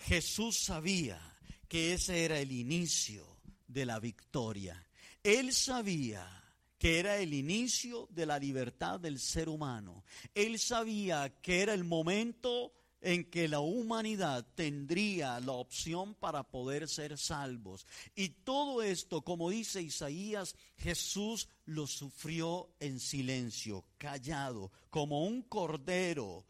Jesús 0.00 0.58
sabía 0.58 1.18
que 1.66 1.94
ese 1.94 2.26
era 2.26 2.38
el 2.38 2.52
inicio 2.52 3.38
de 3.66 3.86
la 3.86 3.98
victoria. 4.00 4.86
Él 5.22 5.54
sabía 5.54 6.43
que 6.84 6.98
era 6.98 7.16
el 7.16 7.32
inicio 7.32 8.08
de 8.10 8.26
la 8.26 8.38
libertad 8.38 9.00
del 9.00 9.18
ser 9.18 9.48
humano. 9.48 10.04
Él 10.34 10.58
sabía 10.58 11.34
que 11.40 11.62
era 11.62 11.72
el 11.72 11.82
momento 11.82 12.74
en 13.00 13.30
que 13.30 13.48
la 13.48 13.60
humanidad 13.60 14.46
tendría 14.54 15.40
la 15.40 15.52
opción 15.52 16.14
para 16.14 16.42
poder 16.42 16.86
ser 16.86 17.16
salvos. 17.16 17.86
Y 18.14 18.28
todo 18.28 18.82
esto, 18.82 19.22
como 19.22 19.48
dice 19.48 19.80
Isaías, 19.80 20.56
Jesús 20.76 21.48
lo 21.64 21.86
sufrió 21.86 22.68
en 22.80 23.00
silencio, 23.00 23.86
callado, 23.96 24.70
como 24.90 25.24
un 25.24 25.40
cordero, 25.40 26.44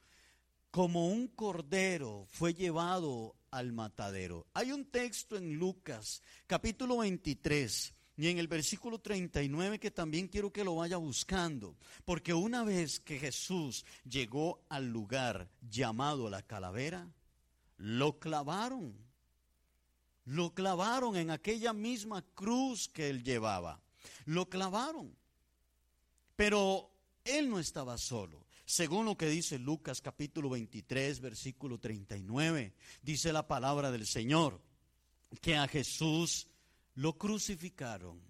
como 0.73 1.11
un 1.11 1.29
cordero 1.29 2.27
fue 2.29 2.55
llevado 2.55 3.37
al 3.53 3.73
matadero. 3.73 4.49
Hay 4.53 4.73
un 4.73 4.87
texto 4.87 5.37
en 5.37 5.55
Lucas, 5.55 6.25
capítulo 6.49 6.97
23, 6.97 7.95
y 8.17 8.29
en 8.29 8.39
el 8.39 8.49
versículo 8.49 9.01
39 9.01 9.81
que 9.81 9.91
también 9.91 10.29
quiero 10.29 10.53
que 10.53 10.65
lo 10.65 10.77
vaya 10.77 10.97
buscando, 10.97 11.77
porque 12.05 12.33
una 12.33 12.63
vez 12.63 13.01
que 13.01 13.19
Jesús 13.19 13.85
llegó 14.09 14.65
al 14.69 14.89
lugar 14.89 15.49
llamado 15.69 16.31
la 16.31 16.43
calavera, 16.43 17.09
lo 17.77 18.19
clavaron, 18.21 18.97
lo 20.27 20.55
clavaron 20.55 21.17
en 21.17 21.31
aquella 21.31 21.73
misma 21.73 22.23
cruz 22.35 22.89
que 22.89 23.11
él 23.11 23.25
llevaba, 23.25 23.81
lo 24.27 24.49
clavaron, 24.49 25.15
pero 26.37 26.91
él 27.25 27.51
no 27.51 27.59
estaba 27.59 27.99
solo. 27.99 28.45
Según 28.67 29.05
lo 29.05 29.17
que 29.17 29.27
dice 29.27 29.59
Lucas 29.59 30.01
capítulo 30.01 30.49
23, 30.51 31.21
versículo 31.21 31.79
39, 31.79 32.73
dice 33.03 33.33
la 33.33 33.47
palabra 33.47 33.91
del 33.91 34.07
Señor, 34.07 34.61
que 35.41 35.57
a 35.57 35.69
Jesús 35.69 36.47
lo 36.95 37.19
crucificaron 37.19 38.21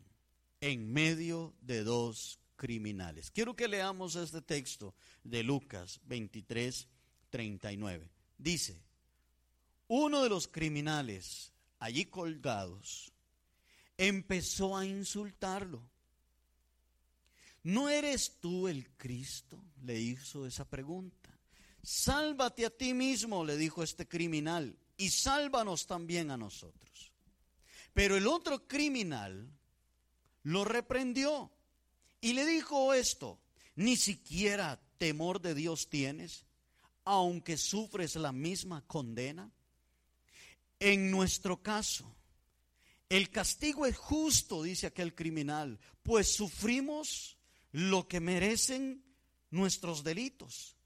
en 0.60 0.92
medio 0.92 1.54
de 1.60 1.84
dos 1.84 2.40
criminales. 2.56 3.30
Quiero 3.30 3.54
que 3.54 3.68
leamos 3.68 4.16
este 4.16 4.40
texto 4.40 4.94
de 5.22 5.42
Lucas 5.42 6.00
23, 6.04 6.88
39. 7.30 8.08
Dice, 8.38 8.80
uno 9.88 10.22
de 10.22 10.28
los 10.28 10.48
criminales 10.48 11.52
allí 11.78 12.06
colgados 12.06 13.12
empezó 13.98 14.76
a 14.76 14.86
insultarlo. 14.86 15.82
¿No 17.62 17.88
eres 17.88 18.38
tú 18.40 18.68
el 18.68 18.90
Cristo? 18.96 19.62
Le 19.82 20.00
hizo 20.00 20.46
esa 20.46 20.68
pregunta. 20.68 21.30
Sálvate 21.82 22.64
a 22.66 22.70
ti 22.70 22.94
mismo, 22.94 23.44
le 23.44 23.56
dijo 23.56 23.82
este 23.82 24.08
criminal, 24.08 24.78
y 24.96 25.10
sálvanos 25.10 25.86
también 25.86 26.30
a 26.30 26.36
nosotros. 26.36 27.13
Pero 27.94 28.16
el 28.16 28.26
otro 28.26 28.66
criminal 28.66 29.50
lo 30.42 30.64
reprendió 30.64 31.50
y 32.20 32.32
le 32.32 32.44
dijo 32.44 32.92
esto, 32.92 33.40
ni 33.76 33.96
siquiera 33.96 34.80
temor 34.98 35.40
de 35.40 35.54
Dios 35.54 35.88
tienes, 35.88 36.44
aunque 37.04 37.56
sufres 37.56 38.16
la 38.16 38.32
misma 38.32 38.82
condena. 38.86 39.50
En 40.80 41.10
nuestro 41.10 41.62
caso, 41.62 42.14
el 43.08 43.30
castigo 43.30 43.86
es 43.86 43.96
justo, 43.96 44.62
dice 44.62 44.88
aquel 44.88 45.14
criminal, 45.14 45.78
pues 46.02 46.34
sufrimos 46.34 47.38
lo 47.72 48.08
que 48.08 48.20
merecen 48.20 49.04
nuestros 49.50 50.02
delitos. 50.02 50.76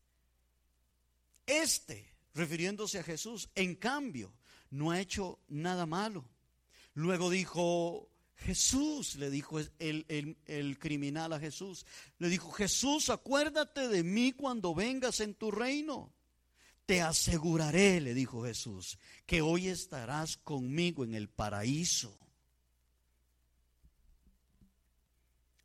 Este, 1.47 2.13
refiriéndose 2.35 2.99
a 2.99 3.03
Jesús, 3.03 3.49
en 3.55 3.75
cambio, 3.77 4.33
no 4.71 4.91
ha 4.91 5.01
hecho 5.01 5.39
nada 5.49 5.87
malo. 5.87 6.29
Luego 6.99 7.31
dijo, 7.31 8.11
Jesús, 8.35 9.15
le 9.15 9.31
dijo 9.31 9.61
el, 9.61 10.37
el, 10.47 10.79
criminal 10.81 11.33
a 11.33 11.39
Jesús, 11.39 11.87
le 12.19 12.29
dijo, 12.29 12.51
Jesús, 12.51 13.09
acuérdate 13.09 13.87
de 13.87 14.03
mí 14.03 14.33
cuando 14.33 14.75
vengas 14.75 15.21
en 15.21 15.37
tu 15.37 15.53
reino. 15.53 16.13
Te 16.87 17.01
aseguraré, 17.01 18.01
le 18.01 18.15
dijo 18.15 18.43
Jesús, 18.43 18.99
que 19.27 19.43
hoy 19.43 19.69
estarás 19.69 20.39
conmigo 20.39 21.05
en 21.05 21.15
el 21.15 21.29
paraíso. 21.29 22.19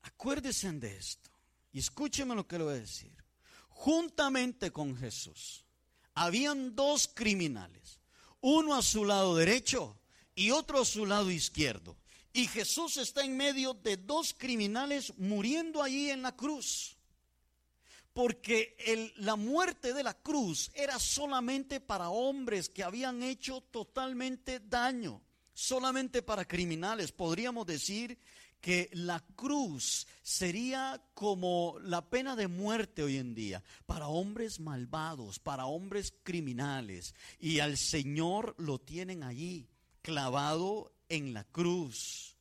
Acuérdense 0.03 0.71
de 0.73 0.95
esto 0.95 1.31
y 1.71 1.79
escúcheme 1.79 2.35
lo 2.35 2.47
que 2.47 2.59
le 2.59 2.63
voy 2.63 2.73
a 2.73 2.81
decir. 2.81 3.17
Juntamente 3.69 4.69
con 4.69 4.95
Jesús 4.95 5.65
habían 6.13 6.75
dos 6.75 7.07
criminales, 7.07 8.01
uno 8.39 8.75
a 8.75 8.83
su 8.83 9.03
lado 9.03 9.35
derecho 9.35 9.97
y 10.35 10.51
otro 10.51 10.81
a 10.81 10.85
su 10.85 11.05
lado 11.05 11.31
izquierdo. 11.31 11.97
Y 12.33 12.47
Jesús 12.47 12.97
está 12.97 13.23
en 13.23 13.37
medio 13.37 13.75
de 13.75 13.95
dos 13.95 14.33
criminales 14.35 15.13
muriendo 15.17 15.83
allí 15.83 16.09
en 16.09 16.23
la 16.23 16.35
cruz. 16.35 16.97
Porque 18.11 19.13
la 19.17 19.35
muerte 19.35 19.93
de 19.93 20.03
la 20.03 20.13
cruz 20.15 20.71
era 20.73 20.99
solamente 20.99 21.79
para 21.79 22.09
hombres 22.09 22.69
que 22.69 22.83
habían 22.83 23.23
hecho 23.23 23.61
totalmente 23.61 24.59
daño, 24.59 25.21
solamente 25.53 26.21
para 26.21 26.45
criminales. 26.45 27.11
Podríamos 27.11 27.65
decir 27.65 28.17
que 28.61 28.89
la 28.93 29.19
cruz 29.35 30.07
sería 30.21 31.03
como 31.13 31.77
la 31.81 32.07
pena 32.09 32.35
de 32.35 32.47
muerte 32.47 33.03
hoy 33.03 33.17
en 33.17 33.35
día 33.35 33.63
para 33.85 34.07
hombres 34.07 34.59
malvados, 34.59 35.37
para 35.37 35.65
hombres 35.65 36.13
criminales. 36.23 37.13
Y 37.39 37.59
al 37.59 37.77
Señor 37.77 38.55
lo 38.57 38.79
tienen 38.79 39.23
allí 39.23 39.67
clavado 40.03 40.93
en 41.09 41.33
la 41.33 41.43
cruz 41.45 42.33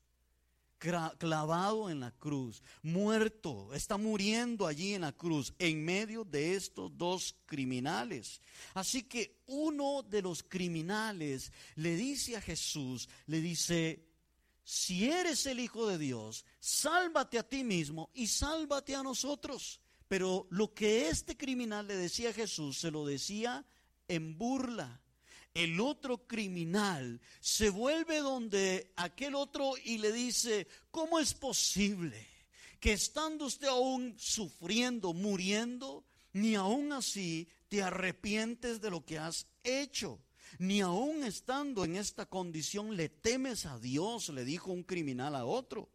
clavado 1.18 1.90
en 1.90 2.00
la 2.00 2.10
cruz, 2.10 2.62
muerto, 2.82 3.72
está 3.72 3.96
muriendo 3.96 4.66
allí 4.66 4.94
en 4.94 5.02
la 5.02 5.12
cruz, 5.12 5.54
en 5.58 5.84
medio 5.84 6.24
de 6.24 6.56
estos 6.56 6.96
dos 6.98 7.36
criminales. 7.46 8.40
Así 8.74 9.04
que 9.04 9.42
uno 9.46 10.02
de 10.02 10.22
los 10.22 10.42
criminales 10.42 11.52
le 11.76 11.94
dice 11.94 12.36
a 12.36 12.40
Jesús, 12.40 13.08
le 13.26 13.40
dice, 13.40 14.04
si 14.64 15.08
eres 15.08 15.46
el 15.46 15.60
Hijo 15.60 15.86
de 15.86 15.98
Dios, 15.98 16.44
sálvate 16.58 17.38
a 17.38 17.48
ti 17.48 17.62
mismo 17.62 18.10
y 18.14 18.26
sálvate 18.26 18.96
a 18.96 19.04
nosotros. 19.04 19.80
Pero 20.08 20.48
lo 20.50 20.74
que 20.74 21.08
este 21.08 21.36
criminal 21.36 21.86
le 21.86 21.96
decía 21.96 22.30
a 22.30 22.34
Jesús, 22.34 22.78
se 22.78 22.90
lo 22.90 23.06
decía 23.06 23.64
en 24.08 24.36
burla 24.36 25.01
el 25.54 25.80
otro 25.80 26.26
criminal 26.26 27.20
se 27.40 27.70
vuelve 27.70 28.18
donde 28.18 28.92
aquel 28.96 29.34
otro 29.34 29.74
y 29.84 29.98
le 29.98 30.12
dice, 30.12 30.66
¿cómo 30.90 31.18
es 31.18 31.34
posible 31.34 32.26
que 32.80 32.92
estando 32.92 33.46
usted 33.46 33.68
aún 33.68 34.14
sufriendo, 34.18 35.12
muriendo, 35.12 36.04
ni 36.32 36.54
aún 36.54 36.92
así 36.92 37.48
te 37.68 37.82
arrepientes 37.82 38.80
de 38.80 38.90
lo 38.90 39.04
que 39.04 39.18
has 39.18 39.46
hecho? 39.62 40.18
Ni 40.58 40.80
aún 40.80 41.24
estando 41.24 41.84
en 41.84 41.96
esta 41.96 42.26
condición 42.26 42.96
le 42.96 43.08
temes 43.08 43.66
a 43.66 43.78
Dios, 43.78 44.28
le 44.30 44.44
dijo 44.44 44.70
un 44.70 44.82
criminal 44.82 45.34
a 45.34 45.44
otro. 45.44 45.88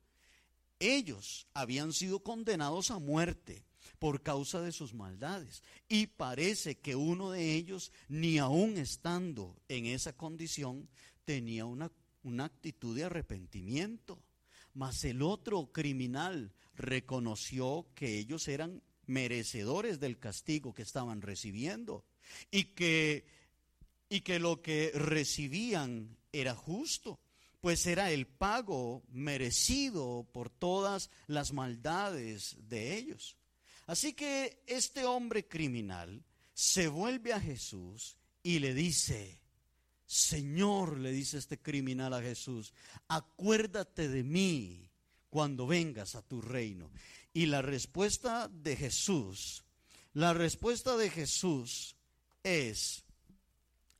Ellos 0.80 1.48
habían 1.54 1.94
sido 1.94 2.20
condenados 2.20 2.92
a 2.92 3.00
muerte 3.00 3.67
por 4.00 4.22
causa 4.22 4.62
de 4.62 4.72
sus 4.72 4.94
maldades. 4.94 5.64
Y 5.88 6.08
parece 6.08 6.80
que 6.80 6.96
uno 6.96 7.32
de 7.32 7.56
ellos, 7.56 7.92
ni 8.08 8.38
aún 8.38 8.78
estando 8.78 9.56
en 9.68 9.86
esa 9.86 10.14
condición, 10.14 10.88
tenía 11.26 11.66
una, 11.66 11.92
una 12.24 12.46
actitud 12.46 12.96
de 12.96 13.06
arrepentimiento. 13.06 14.22
Mas 14.74 15.04
el 15.04 15.22
otro 15.22 15.72
criminal 15.72 16.54
reconoció 16.76 17.88
que 17.96 18.18
ellos 18.18 18.48
eran 18.48 18.84
merecedores 19.06 20.00
del 20.00 20.20
castigo 20.20 20.74
que 20.74 20.84
estaban 20.84 21.22
recibiendo 21.22 22.06
y 22.52 22.66
que, 22.76 23.26
y 24.10 24.22
que 24.22 24.40
lo 24.40 24.62
que 24.62 24.92
recibían 24.94 26.18
era 26.32 26.54
justo 26.54 27.20
pues 27.62 27.86
era 27.88 28.12
el 28.12 28.28
pago 28.28 29.04
merecido 29.10 30.28
por 30.32 30.50
todas 30.50 31.10
las 31.26 31.54
maldades 31.54 32.56
de 32.70 32.96
ellos. 32.96 33.36
Así 33.88 34.14
que 34.14 34.64
este 34.68 35.06
hombre 35.06 35.48
criminal 35.48 36.24
se 36.54 36.88
vuelve 36.90 37.34
a 37.34 37.40
Jesús 37.40 38.18
y 38.44 38.60
le 38.60 38.74
dice, 38.74 39.42
Señor, 40.06 41.00
le 41.00 41.12
dice 41.12 41.38
este 41.38 41.58
criminal 41.60 42.14
a 42.14 42.22
Jesús, 42.22 42.74
acuérdate 43.08 44.10
de 44.10 44.24
mí 44.24 44.90
cuando 45.30 45.68
vengas 45.68 46.16
a 46.16 46.22
tu 46.22 46.42
reino. 46.42 46.92
Y 47.34 47.46
la 47.46 47.62
respuesta 47.62 48.50
de 48.50 48.76
Jesús, 48.76 49.64
la 50.14 50.34
respuesta 50.34 50.98
de 50.98 51.10
Jesús 51.10 51.96
es, 52.44 53.04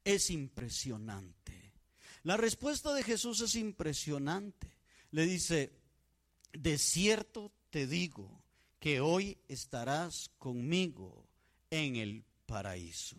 es 0.04 0.30
impresionante. 0.30 1.74
La 2.24 2.36
respuesta 2.36 2.94
de 2.94 3.04
Jesús 3.04 3.40
es 3.40 3.56
impresionante. 3.56 4.68
Le 5.12 5.26
dice, 5.26 5.72
de 6.52 6.78
cierto 6.78 7.54
te 7.70 7.88
digo, 7.88 8.44
que 8.80 9.00
hoy 9.00 9.38
estarás 9.48 10.30
conmigo 10.38 11.28
en 11.70 11.96
el 11.96 12.24
paraíso. 12.46 13.18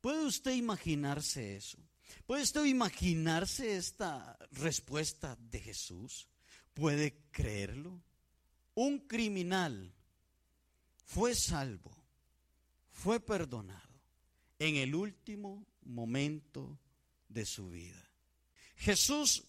¿Puede 0.00 0.24
usted 0.26 0.54
imaginarse 0.54 1.56
eso? 1.56 1.78
¿Puede 2.26 2.42
usted 2.42 2.64
imaginarse 2.64 3.76
esta 3.76 4.38
respuesta 4.52 5.36
de 5.40 5.60
Jesús? 5.60 6.28
¿Puede 6.74 7.16
creerlo? 7.30 8.02
Un 8.74 9.00
criminal 9.00 9.92
fue 11.04 11.34
salvo, 11.34 11.90
fue 12.90 13.20
perdonado, 13.20 14.00
en 14.58 14.76
el 14.76 14.94
último 14.94 15.66
momento 15.82 16.78
de 17.28 17.44
su 17.44 17.68
vida. 17.70 18.02
Jesús 18.76 19.44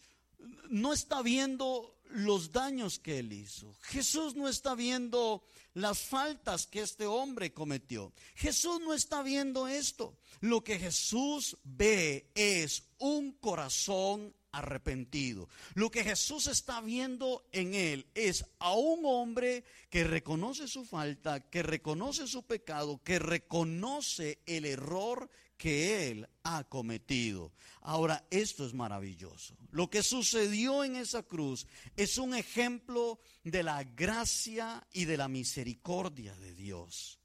no 0.70 0.92
está 0.94 1.22
viendo 1.22 2.02
los 2.14 2.52
daños 2.52 3.00
que 3.00 3.20
él 3.20 3.34
hizo. 3.34 3.74
Jesús 3.82 4.36
no 4.36 4.48
está 4.48 4.76
viendo 4.76 5.44
las 5.74 6.00
faltas 6.00 6.68
que 6.68 6.82
este 6.82 7.08
hombre 7.08 7.54
cometió. 7.54 8.14
Jesús 8.36 8.80
no 8.82 8.94
está 8.94 9.24
viendo 9.24 9.68
esto. 9.68 10.18
Lo 10.40 10.64
que 10.64 10.78
Jesús 10.78 11.58
ve 11.64 12.30
es 12.36 12.84
un 13.00 13.32
corazón 13.34 14.34
arrepentido. 14.52 15.50
Lo 15.74 15.90
que 15.90 16.04
Jesús 16.04 16.46
está 16.48 16.80
viendo 16.82 17.48
en 17.52 17.74
él 17.74 18.06
es 18.14 18.46
a 18.60 18.74
un 18.74 19.02
hombre 19.06 19.64
que 19.90 20.04
reconoce 20.04 20.68
su 20.68 20.86
falta, 20.86 21.40
que 21.50 21.64
reconoce 21.64 22.28
su 22.28 22.44
pecado, 22.44 23.02
que 23.04 23.18
reconoce 23.18 24.40
el 24.46 24.66
error 24.66 25.30
que 25.58 26.10
él 26.10 26.28
ha 26.44 26.64
cometido. 26.64 27.54
Ahora, 27.82 28.26
esto 28.30 28.66
es 28.66 28.74
maravilloso. 28.74 29.56
Lo 29.72 29.90
que 29.90 30.04
sucedió 30.04 30.84
en 30.84 30.96
esa 30.96 31.24
cruz 31.24 31.68
es 31.96 32.18
un 32.18 32.36
ejemplo 32.36 33.20
de 33.44 33.64
la 33.64 33.84
gracia 33.84 34.86
y 34.92 35.06
de 35.06 35.18
la 35.18 35.28
misericordia 35.28 36.36
de 36.38 36.54
Dios. 36.54 37.20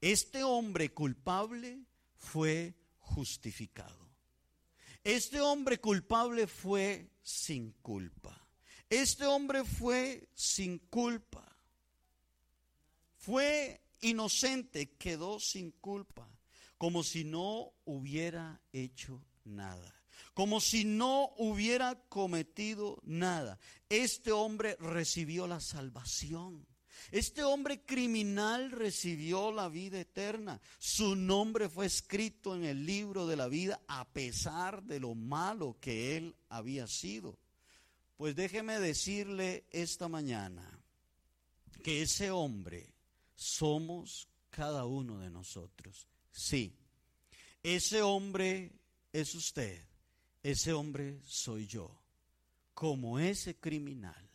Este 0.00 0.42
hombre 0.42 0.92
culpable 0.92 1.80
fue 2.16 2.74
justificado. 2.98 4.04
Este 5.02 5.40
hombre 5.40 5.78
culpable 5.78 6.46
fue 6.46 7.10
sin 7.22 7.72
culpa. 7.82 8.46
Este 8.88 9.26
hombre 9.26 9.64
fue 9.64 10.28
sin 10.34 10.78
culpa. 10.78 11.44
Fue 13.16 13.80
inocente, 14.00 14.96
quedó 14.96 15.40
sin 15.40 15.70
culpa, 15.72 16.28
como 16.78 17.02
si 17.02 17.24
no 17.24 17.72
hubiera 17.84 18.60
hecho 18.72 19.22
nada, 19.44 19.94
como 20.34 20.60
si 20.60 20.84
no 20.84 21.30
hubiera 21.36 22.00
cometido 22.08 23.00
nada. 23.04 23.58
Este 23.88 24.32
hombre 24.32 24.76
recibió 24.80 25.46
la 25.46 25.60
salvación. 25.60 26.66
Este 27.10 27.44
hombre 27.44 27.82
criminal 27.84 28.70
recibió 28.70 29.52
la 29.52 29.68
vida 29.68 30.00
eterna. 30.00 30.60
Su 30.78 31.14
nombre 31.14 31.68
fue 31.68 31.86
escrito 31.86 32.54
en 32.56 32.64
el 32.64 32.86
libro 32.86 33.26
de 33.26 33.36
la 33.36 33.46
vida 33.46 33.80
a 33.86 34.08
pesar 34.08 34.82
de 34.82 35.00
lo 35.00 35.14
malo 35.14 35.76
que 35.80 36.16
él 36.16 36.34
había 36.48 36.86
sido. 36.86 37.38
Pues 38.16 38.34
déjeme 38.34 38.78
decirle 38.78 39.66
esta 39.70 40.08
mañana 40.08 40.80
que 41.82 42.02
ese 42.02 42.30
hombre 42.30 42.94
somos 43.34 44.28
cada 44.50 44.86
uno 44.86 45.18
de 45.18 45.30
nosotros. 45.30 46.08
Sí, 46.36 46.74
ese 47.62 48.02
hombre 48.02 48.72
es 49.12 49.36
usted, 49.36 49.80
ese 50.42 50.72
hombre 50.72 51.20
soy 51.24 51.68
yo, 51.68 51.96
como 52.74 53.20
ese 53.20 53.54
criminal 53.54 54.28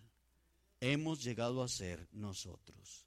hemos 0.80 1.22
llegado 1.22 1.62
a 1.62 1.68
ser 1.68 2.08
nosotros. 2.14 3.06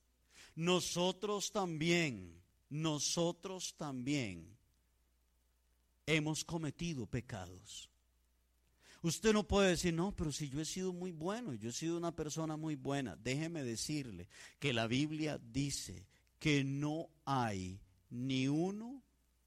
Nosotros 0.55 1.53
también, 1.53 2.39
nosotros 2.69 3.75
también 3.79 4.59
hemos 6.05 6.45
cometido 6.45 7.07
pecados. 7.07 7.89
Usted 9.01 9.33
no 9.33 9.49
puede 9.49 9.71
decir, 9.71 9.95
no, 9.95 10.15
pero 10.15 10.31
si 10.33 10.51
yo 10.51 10.61
he 10.61 10.67
sido 10.67 10.93
muy 10.93 11.13
bueno, 11.13 11.55
yo 11.55 11.71
he 11.71 11.73
sido 11.73 11.97
una 11.97 12.15
persona 12.15 12.59
muy 12.59 12.75
buena. 12.75 13.17
Déjeme 13.17 13.65
decirle 13.65 14.29
que 14.59 14.75
la 14.75 14.87
Biblia 14.87 15.39
dice 15.39 16.07
que 16.39 16.63
no 16.63 17.09
hay 17.25 17.81
ni 18.13 18.47
uno 18.47 19.03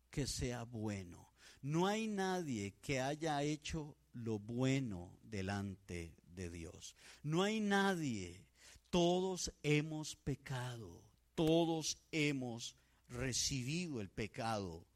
que 0.10 0.26
sea 0.26 0.64
bueno. 0.64 1.32
No 1.62 1.88
hay 1.88 2.08
nadie 2.08 2.76
que 2.82 3.00
haya 3.00 3.42
hecho 3.44 3.96
lo 4.14 4.40
bueno 4.40 5.18
delante 5.24 6.16
de 6.28 6.50
Dios. 6.50 6.96
No 7.22 7.44
hay 7.44 7.60
nadie, 7.60 8.48
todos 8.90 9.54
hemos 9.62 10.16
pecado, 10.16 11.04
todos 11.36 11.98
hemos 12.12 12.76
recibido 13.08 14.02
el 14.02 14.10
pecado 14.10 14.88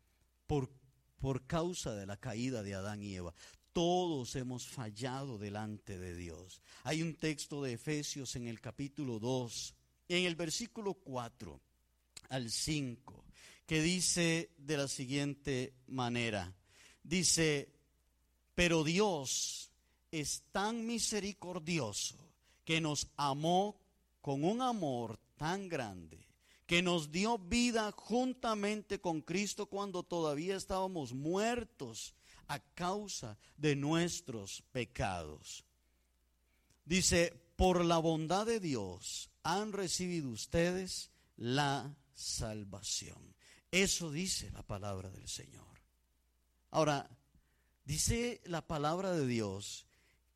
por, 0.48 0.72
por 1.20 1.46
causa 1.46 1.94
de 1.94 2.06
la 2.06 2.18
caída 2.18 2.64
de 2.64 2.74
Adán 2.74 3.04
y 3.04 3.16
Eva. 3.16 3.34
Todos 3.72 4.36
hemos 4.36 4.68
fallado 4.68 5.38
delante 5.38 6.00
de 6.00 6.16
Dios. 6.16 6.62
Hay 6.84 7.04
un 7.04 7.16
texto 7.16 7.62
de 7.62 7.74
Efesios 7.74 8.36
en 8.36 8.48
el 8.48 8.60
capítulo 8.60 9.20
2, 9.20 9.76
en 10.08 10.26
el 10.26 10.36
versículo 10.36 10.96
4 10.96 11.62
al 12.30 12.50
5, 12.50 13.29
que 13.70 13.84
dice 13.84 14.50
de 14.58 14.78
la 14.78 14.88
siguiente 14.88 15.76
manera. 15.86 16.52
Dice, 17.04 17.72
pero 18.56 18.84
Dios 18.84 19.70
es 20.10 20.42
tan 20.52 20.88
misericordioso 20.88 22.18
que 22.66 22.82
nos 22.82 23.12
amó 23.16 23.80
con 24.22 24.44
un 24.44 24.64
amor 24.64 25.20
tan 25.38 25.70
grande, 25.70 26.18
que 26.66 26.82
nos 26.82 27.12
dio 27.12 27.38
vida 27.38 27.92
juntamente 27.92 29.00
con 29.00 29.22
Cristo 29.22 29.68
cuando 29.68 30.02
todavía 30.02 30.56
estábamos 30.56 31.14
muertos 31.14 32.16
a 32.48 32.58
causa 32.58 33.38
de 33.56 33.76
nuestros 33.76 34.64
pecados. 34.72 35.64
Dice, 36.86 37.40
por 37.56 37.86
la 37.86 38.00
bondad 38.00 38.48
de 38.48 38.60
Dios 38.60 39.30
han 39.44 39.74
recibido 39.74 40.32
ustedes 40.32 41.12
la 41.38 41.96
salvación. 42.16 43.30
Eso 43.72 44.12
dice 44.12 44.52
la 44.52 44.64
palabra 44.64 45.10
del 45.10 45.28
Señor. 45.28 45.68
Ahora, 46.72 47.10
dice 47.86 48.42
la 48.46 48.66
palabra 48.66 49.12
de 49.12 49.28
Dios 49.28 49.86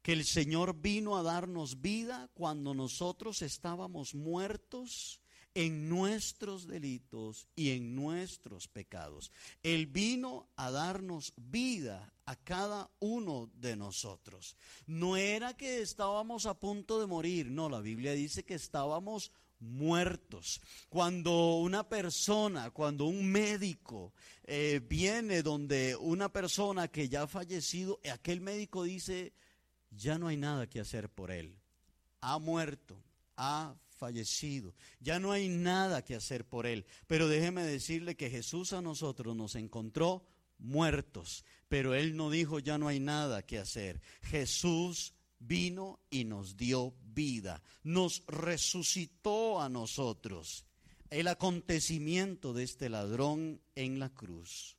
que 0.02 0.14
el 0.14 0.26
Señor 0.26 0.82
vino 0.82 1.18
a 1.18 1.24
darnos 1.24 1.82
vida 1.82 2.30
cuando 2.34 2.74
nosotros 2.74 3.42
estábamos 3.42 4.14
muertos 4.14 5.22
en 5.56 5.88
nuestros 5.88 6.68
delitos 6.68 7.48
y 7.56 7.72
en 7.72 7.96
nuestros 7.96 8.68
pecados. 8.68 9.32
Él 9.62 9.88
vino 9.88 10.50
a 10.56 10.72
darnos 10.72 11.34
vida 11.38 12.14
a 12.26 12.36
cada 12.36 12.90
uno 13.00 13.52
de 13.56 13.76
nosotros. 13.76 14.56
No 14.88 15.16
era 15.16 15.56
que 15.56 15.82
estábamos 15.82 16.46
a 16.46 16.60
punto 16.60 17.00
de 17.00 17.08
morir, 17.08 17.52
no, 17.52 17.70
la 17.70 17.82
Biblia 17.82 18.14
dice 18.14 18.44
que 18.44 18.56
estábamos 18.56 19.32
muertos. 19.64 20.62
Cuando 20.90 21.56
una 21.56 21.88
persona, 21.88 22.70
cuando 22.72 23.06
un 23.06 23.26
médico 23.26 24.14
eh, 24.44 24.82
viene 24.88 25.42
donde 25.42 25.96
una 25.96 26.32
persona 26.32 26.88
que 26.88 27.10
ya 27.10 27.24
ha 27.24 27.28
fallecido, 27.28 28.00
aquel 28.12 28.42
médico 28.42 28.84
dice, 28.84 29.34
ya 29.90 30.18
no 30.18 30.28
hay 30.28 30.38
nada 30.38 30.68
que 30.68 30.80
hacer 30.80 31.10
por 31.10 31.32
él. 31.32 31.58
Ha 32.22 32.40
muerto, 32.40 33.02
ha 33.38 33.76
fallecido, 33.90 34.76
ya 35.00 35.20
no 35.20 35.32
hay 35.32 35.50
nada 35.50 36.04
que 36.04 36.16
hacer 36.16 36.46
por 36.46 36.66
él. 36.66 36.86
Pero 37.08 37.28
déjeme 37.28 37.64
decirle 37.64 38.16
que 38.16 38.30
Jesús 38.30 38.74
a 38.74 38.82
nosotros 38.82 39.36
nos 39.36 39.56
encontró 39.56 40.26
muertos, 40.58 41.44
pero 41.68 41.94
él 41.94 42.16
no 42.16 42.30
dijo 42.30 42.60
ya 42.60 42.78
no 42.78 42.88
hay 42.88 43.00
nada 43.00 43.46
que 43.46 43.60
hacer. 43.60 44.02
Jesús 44.22 45.14
vino 45.40 46.00
y 46.10 46.24
nos 46.26 46.58
dio 46.58 46.94
vida, 47.14 47.62
nos 47.84 48.24
resucitó 48.28 49.62
a 49.62 49.70
nosotros. 49.70 50.66
El 51.10 51.28
acontecimiento 51.28 52.54
de 52.54 52.64
este 52.64 52.90
ladrón 52.90 53.62
en 53.76 54.00
la 54.00 54.10
cruz 54.10 54.78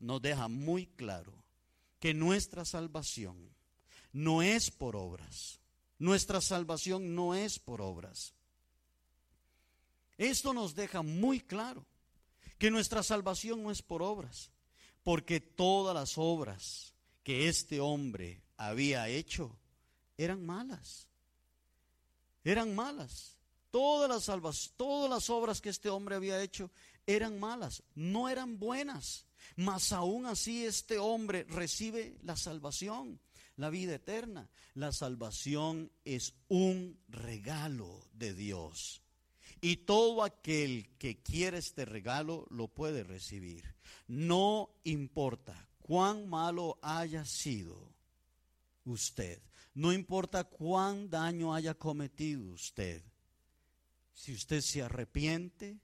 nos 0.00 0.20
deja 0.20 0.48
muy 0.48 0.86
claro 0.86 1.32
que 2.00 2.14
nuestra 2.14 2.64
salvación 2.64 3.36
no 4.12 4.42
es 4.42 4.70
por 4.70 4.96
obras. 4.96 5.60
Nuestra 5.98 6.40
salvación 6.40 7.14
no 7.14 7.34
es 7.34 7.58
por 7.58 7.80
obras. 7.80 8.34
Esto 10.18 10.54
nos 10.54 10.74
deja 10.74 11.02
muy 11.02 11.40
claro 11.40 11.86
que 12.58 12.70
nuestra 12.70 13.02
salvación 13.02 13.62
no 13.62 13.70
es 13.70 13.82
por 13.82 14.02
obras, 14.02 14.50
porque 15.02 15.40
todas 15.40 15.94
las 15.94 16.16
obras 16.16 16.94
que 17.22 17.48
este 17.48 17.80
hombre 17.80 18.42
había 18.56 19.08
hecho 19.08 19.58
eran 20.16 20.44
malas. 20.44 21.08
Eran 22.46 22.74
malas. 22.74 23.36
Todas 23.70 24.08
las 24.08 24.24
salvas, 24.24 24.72
todas 24.76 25.10
las 25.10 25.28
obras 25.28 25.60
que 25.60 25.68
este 25.68 25.90
hombre 25.90 26.16
había 26.16 26.42
hecho 26.42 26.70
eran 27.06 27.38
malas, 27.38 27.82
no 27.94 28.28
eran 28.28 28.58
buenas. 28.58 29.26
Mas 29.56 29.92
aún 29.92 30.26
así 30.26 30.64
este 30.64 30.98
hombre 30.98 31.44
recibe 31.48 32.18
la 32.22 32.36
salvación 32.36 33.20
la 33.56 33.70
vida 33.70 33.94
eterna. 33.94 34.48
La 34.74 34.92
salvación 34.92 35.90
es 36.04 36.34
un 36.48 36.98
regalo 37.08 38.06
de 38.12 38.34
Dios. 38.34 39.02
Y 39.60 39.78
todo 39.78 40.22
aquel 40.22 40.90
que 40.98 41.22
quiere 41.22 41.58
este 41.58 41.84
regalo 41.84 42.46
lo 42.50 42.68
puede 42.68 43.02
recibir. 43.02 43.74
No 44.06 44.70
importa 44.84 45.68
cuán 45.80 46.28
malo 46.28 46.78
haya 46.82 47.24
sido 47.24 47.94
usted. 48.84 49.40
No 49.76 49.92
importa 49.92 50.44
cuán 50.44 51.10
daño 51.10 51.54
haya 51.54 51.74
cometido 51.74 52.50
usted. 52.50 53.02
Si 54.14 54.32
usted 54.32 54.62
se 54.62 54.82
arrepiente, 54.82 55.78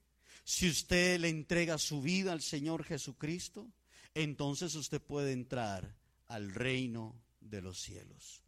Si 0.45 0.69
usted 0.69 1.21
le 1.21 1.29
entrega 1.29 1.79
su 1.79 2.03
vida 2.03 2.33
al 2.33 2.43
Señor 2.43 2.85
Jesucristo, 2.85 3.71
entonces 4.15 4.75
usted 4.75 5.01
puede 5.01 5.33
entrar 5.33 5.95
al 6.27 6.53
reino 6.53 7.15
de 7.41 7.63
los 7.63 7.81
cielos. 7.81 8.43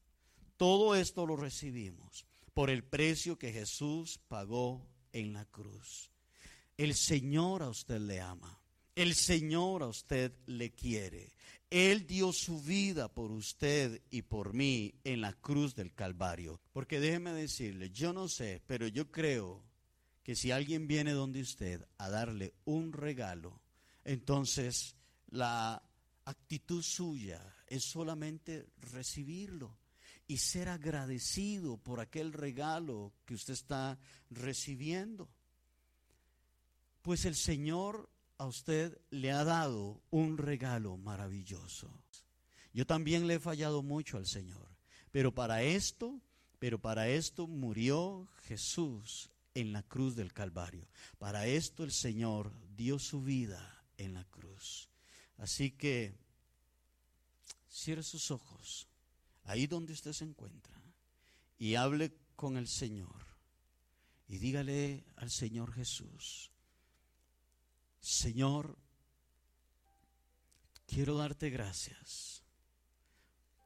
Todo 0.57 0.95
esto 0.95 1.27
lo 1.27 1.37
recibimos 1.37 2.27
por 2.53 2.71
el 2.71 2.85
precio 2.85 3.39
que 3.39 3.53
Jesús 3.53 4.19
pagó 4.29 4.87
en 5.13 5.33
la 5.33 5.45
cruz. 5.45 6.11
El 6.77 6.95
Señor 6.95 7.63
a 7.63 7.69
usted 7.69 8.01
le 8.01 8.21
ama. 8.21 8.61
El 8.95 9.15
Señor 9.15 9.83
a 9.83 9.89
usted 9.89 10.33
le 10.47 10.71
quiere. 10.73 11.33
Él 11.69 12.07
dio 12.07 12.33
su 12.33 12.63
vida 12.63 13.13
por 13.13 13.33
usted 13.33 14.01
y 14.11 14.23
por 14.23 14.55
mí 14.55 14.95
en 15.03 15.21
la 15.21 15.33
cruz 15.33 15.75
del 15.75 15.93
Calvario. 15.93 16.61
Porque 16.73 17.01
déjeme 17.01 17.33
decirle, 17.33 17.91
yo 17.91 18.13
no 18.13 18.29
sé, 18.29 18.63
pero 18.67 18.87
yo 18.87 19.11
creo 19.11 19.65
que 20.23 20.37
si 20.37 20.53
alguien 20.53 20.87
viene 20.87 21.11
donde 21.11 21.41
usted 21.41 21.85
a 21.99 22.09
darle 22.09 22.55
un 22.65 22.93
regalo, 22.93 23.61
entonces 24.05 24.95
la 25.31 25.83
actitud 26.25 26.83
suya 26.83 27.55
es 27.67 27.85
solamente 27.85 28.67
recibirlo 28.79 29.77
y 30.29 30.39
ser 30.39 30.69
agradecido 30.69 31.77
por 31.77 31.99
aquel 31.99 32.33
regalo 32.33 33.13
que 33.27 33.35
usted 33.35 33.55
está 33.55 33.99
recibiendo. 34.31 35.29
Pues 37.03 37.25
el 37.25 37.35
Señor 37.35 38.09
a 38.39 38.47
usted 38.47 38.99
le 39.11 39.31
ha 39.31 39.45
dado 39.45 40.03
un 40.11 40.39
regalo 40.39 40.97
maravilloso. 40.97 41.91
Yo 42.73 42.87
también 42.87 43.27
le 43.27 43.35
he 43.35 43.41
fallado 43.41 43.83
mucho 43.83 44.17
al 44.17 44.27
Señor, 44.27 44.69
pero 45.11 45.35
para 45.35 45.63
esto, 45.63 46.21
pero 46.59 46.81
para 46.81 47.09
esto 47.09 47.47
murió 47.47 48.29
Jesús 48.43 49.31
en 49.55 49.73
la 49.73 49.83
cruz 49.83 50.17
del 50.17 50.33
Calvario. 50.33 50.89
Para 51.19 51.47
esto 51.47 51.85
el 51.85 51.93
Señor 51.93 52.53
dio 52.77 52.99
su 52.99 53.23
vida 53.23 53.85
en 53.97 54.15
la 54.15 54.25
cruz. 54.25 54.89
Así 55.39 55.71
que 55.71 56.15
cierre 57.69 58.03
sus 58.03 58.31
ojos 58.31 58.89
ahí 59.45 59.67
donde 59.67 59.93
usted 59.93 60.13
se 60.13 60.25
encuentra 60.25 60.81
y 61.59 61.75
hable 61.75 62.13
con 62.37 62.57
el 62.57 62.69
Señor 62.69 63.25
y 64.27 64.39
dígale 64.39 65.05
al 65.17 65.31
Señor 65.31 65.73
Jesús, 65.73 66.51
Señor, 68.05 68.77
quiero 70.87 71.17
darte 71.17 71.49
gracias 71.49 72.45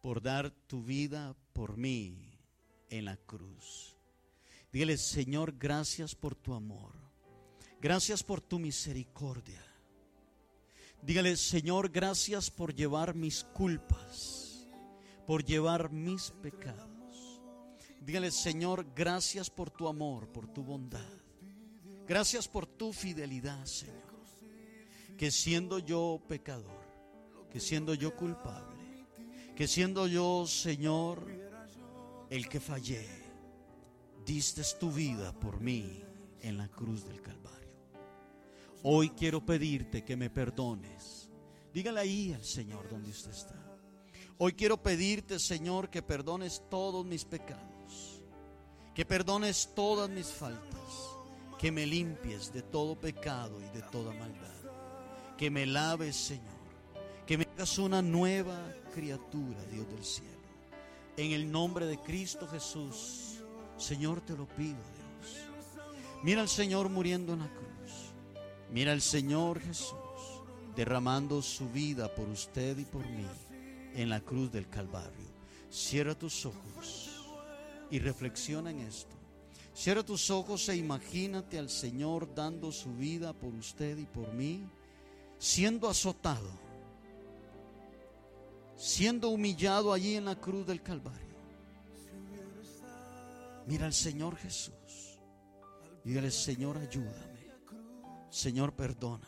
por 0.00 0.22
dar 0.22 0.52
tu 0.68 0.84
vida 0.84 1.34
por 1.52 1.76
mí 1.76 2.38
en 2.88 3.06
la 3.06 3.16
cruz. 3.16 3.96
Dígale, 4.72 4.96
Señor, 4.96 5.58
gracias 5.58 6.14
por 6.14 6.36
tu 6.36 6.54
amor. 6.54 6.92
Gracias 7.80 8.22
por 8.22 8.40
tu 8.40 8.60
misericordia. 8.60 9.60
Dígale, 11.02 11.36
Señor, 11.36 11.90
gracias 11.90 12.48
por 12.48 12.72
llevar 12.72 13.16
mis 13.16 13.42
culpas, 13.42 14.68
por 15.26 15.44
llevar 15.44 15.90
mis 15.90 16.30
pecados. 16.30 17.42
Dígale, 18.02 18.30
Señor, 18.30 18.86
gracias 18.94 19.50
por 19.50 19.72
tu 19.72 19.88
amor, 19.88 20.30
por 20.30 20.46
tu 20.46 20.62
bondad. 20.62 21.18
Gracias 22.06 22.46
por 22.46 22.66
tu 22.66 22.92
fidelidad, 22.92 23.66
Señor 23.66 24.07
que 25.18 25.32
siendo 25.32 25.80
yo 25.80 26.20
pecador, 26.28 26.80
que 27.50 27.58
siendo 27.58 27.92
yo 27.92 28.14
culpable, 28.14 28.78
que 29.56 29.66
siendo 29.66 30.06
yo, 30.06 30.46
Señor, 30.46 31.26
el 32.30 32.48
que 32.48 32.60
fallé, 32.60 33.04
diste 34.24 34.62
tu 34.78 34.92
vida 34.92 35.32
por 35.32 35.60
mí 35.60 36.00
en 36.40 36.56
la 36.56 36.68
cruz 36.68 37.04
del 37.04 37.20
Calvario. 37.20 37.68
Hoy 38.84 39.10
quiero 39.10 39.44
pedirte 39.44 40.04
que 40.04 40.16
me 40.16 40.30
perdones. 40.30 41.28
Dígale 41.74 41.98
ahí 41.98 42.32
al 42.32 42.44
Señor 42.44 42.88
donde 42.88 43.10
usted 43.10 43.32
está. 43.32 43.56
Hoy 44.38 44.52
quiero 44.52 44.80
pedirte, 44.80 45.40
Señor, 45.40 45.90
que 45.90 46.00
perdones 46.00 46.62
todos 46.70 47.04
mis 47.04 47.24
pecados, 47.24 48.22
que 48.94 49.04
perdones 49.04 49.72
todas 49.74 50.08
mis 50.08 50.28
faltas, 50.28 51.18
que 51.58 51.72
me 51.72 51.84
limpies 51.86 52.52
de 52.52 52.62
todo 52.62 52.94
pecado 52.94 53.60
y 53.60 53.76
de 53.76 53.82
toda 53.90 54.14
maldad 54.14 54.57
que 55.38 55.50
me 55.50 55.64
laves, 55.64 56.16
Señor, 56.16 56.44
que 57.24 57.38
me 57.38 57.44
hagas 57.54 57.78
una 57.78 58.02
nueva 58.02 58.58
criatura, 58.92 59.64
Dios 59.70 59.88
del 59.88 60.04
cielo. 60.04 60.32
En 61.16 61.30
el 61.30 61.50
nombre 61.50 61.86
de 61.86 61.96
Cristo 61.98 62.46
Jesús, 62.48 63.38
Señor, 63.76 64.20
te 64.20 64.36
lo 64.36 64.46
pido, 64.46 64.76
Dios. 64.76 65.36
Mira 66.24 66.40
al 66.40 66.48
Señor 66.48 66.88
muriendo 66.88 67.32
en 67.32 67.38
la 67.38 67.48
cruz. 67.48 68.12
Mira 68.72 68.92
al 68.92 69.00
Señor 69.00 69.60
Jesús 69.60 69.94
derramando 70.74 71.40
su 71.40 71.68
vida 71.70 72.12
por 72.14 72.28
usted 72.28 72.76
y 72.76 72.84
por 72.84 73.06
mí 73.08 73.26
en 73.94 74.10
la 74.10 74.20
cruz 74.20 74.50
del 74.50 74.68
Calvario. 74.68 75.28
Cierra 75.70 76.16
tus 76.16 76.46
ojos 76.46 77.10
y 77.90 78.00
reflexiona 78.00 78.70
en 78.70 78.80
esto. 78.80 79.16
Cierra 79.72 80.02
tus 80.02 80.30
ojos 80.30 80.68
e 80.68 80.76
imagínate 80.76 81.58
al 81.58 81.70
Señor 81.70 82.34
dando 82.34 82.72
su 82.72 82.94
vida 82.96 83.32
por 83.32 83.54
usted 83.54 83.96
y 83.98 84.06
por 84.06 84.32
mí 84.32 84.64
siendo 85.38 85.88
azotado, 85.88 86.50
siendo 88.76 89.30
humillado 89.30 89.92
allí 89.92 90.16
en 90.16 90.24
la 90.24 90.36
cruz 90.36 90.66
del 90.66 90.82
Calvario. 90.82 91.28
Mira 93.66 93.86
al 93.86 93.92
Señor 93.92 94.36
Jesús. 94.36 95.20
Dígale, 96.04 96.30
Señor, 96.30 96.78
ayúdame. 96.78 97.48
Señor, 98.30 98.72
perdóname. 98.72 99.26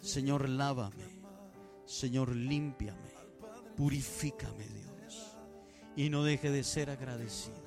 Señor, 0.00 0.48
lávame. 0.48 1.20
Señor, 1.86 2.34
límpiame. 2.34 3.10
Purifícame, 3.76 4.66
Dios. 4.66 5.36
Y 5.96 6.08
no 6.10 6.24
deje 6.24 6.50
de 6.50 6.64
ser 6.64 6.90
agradecido. 6.90 7.62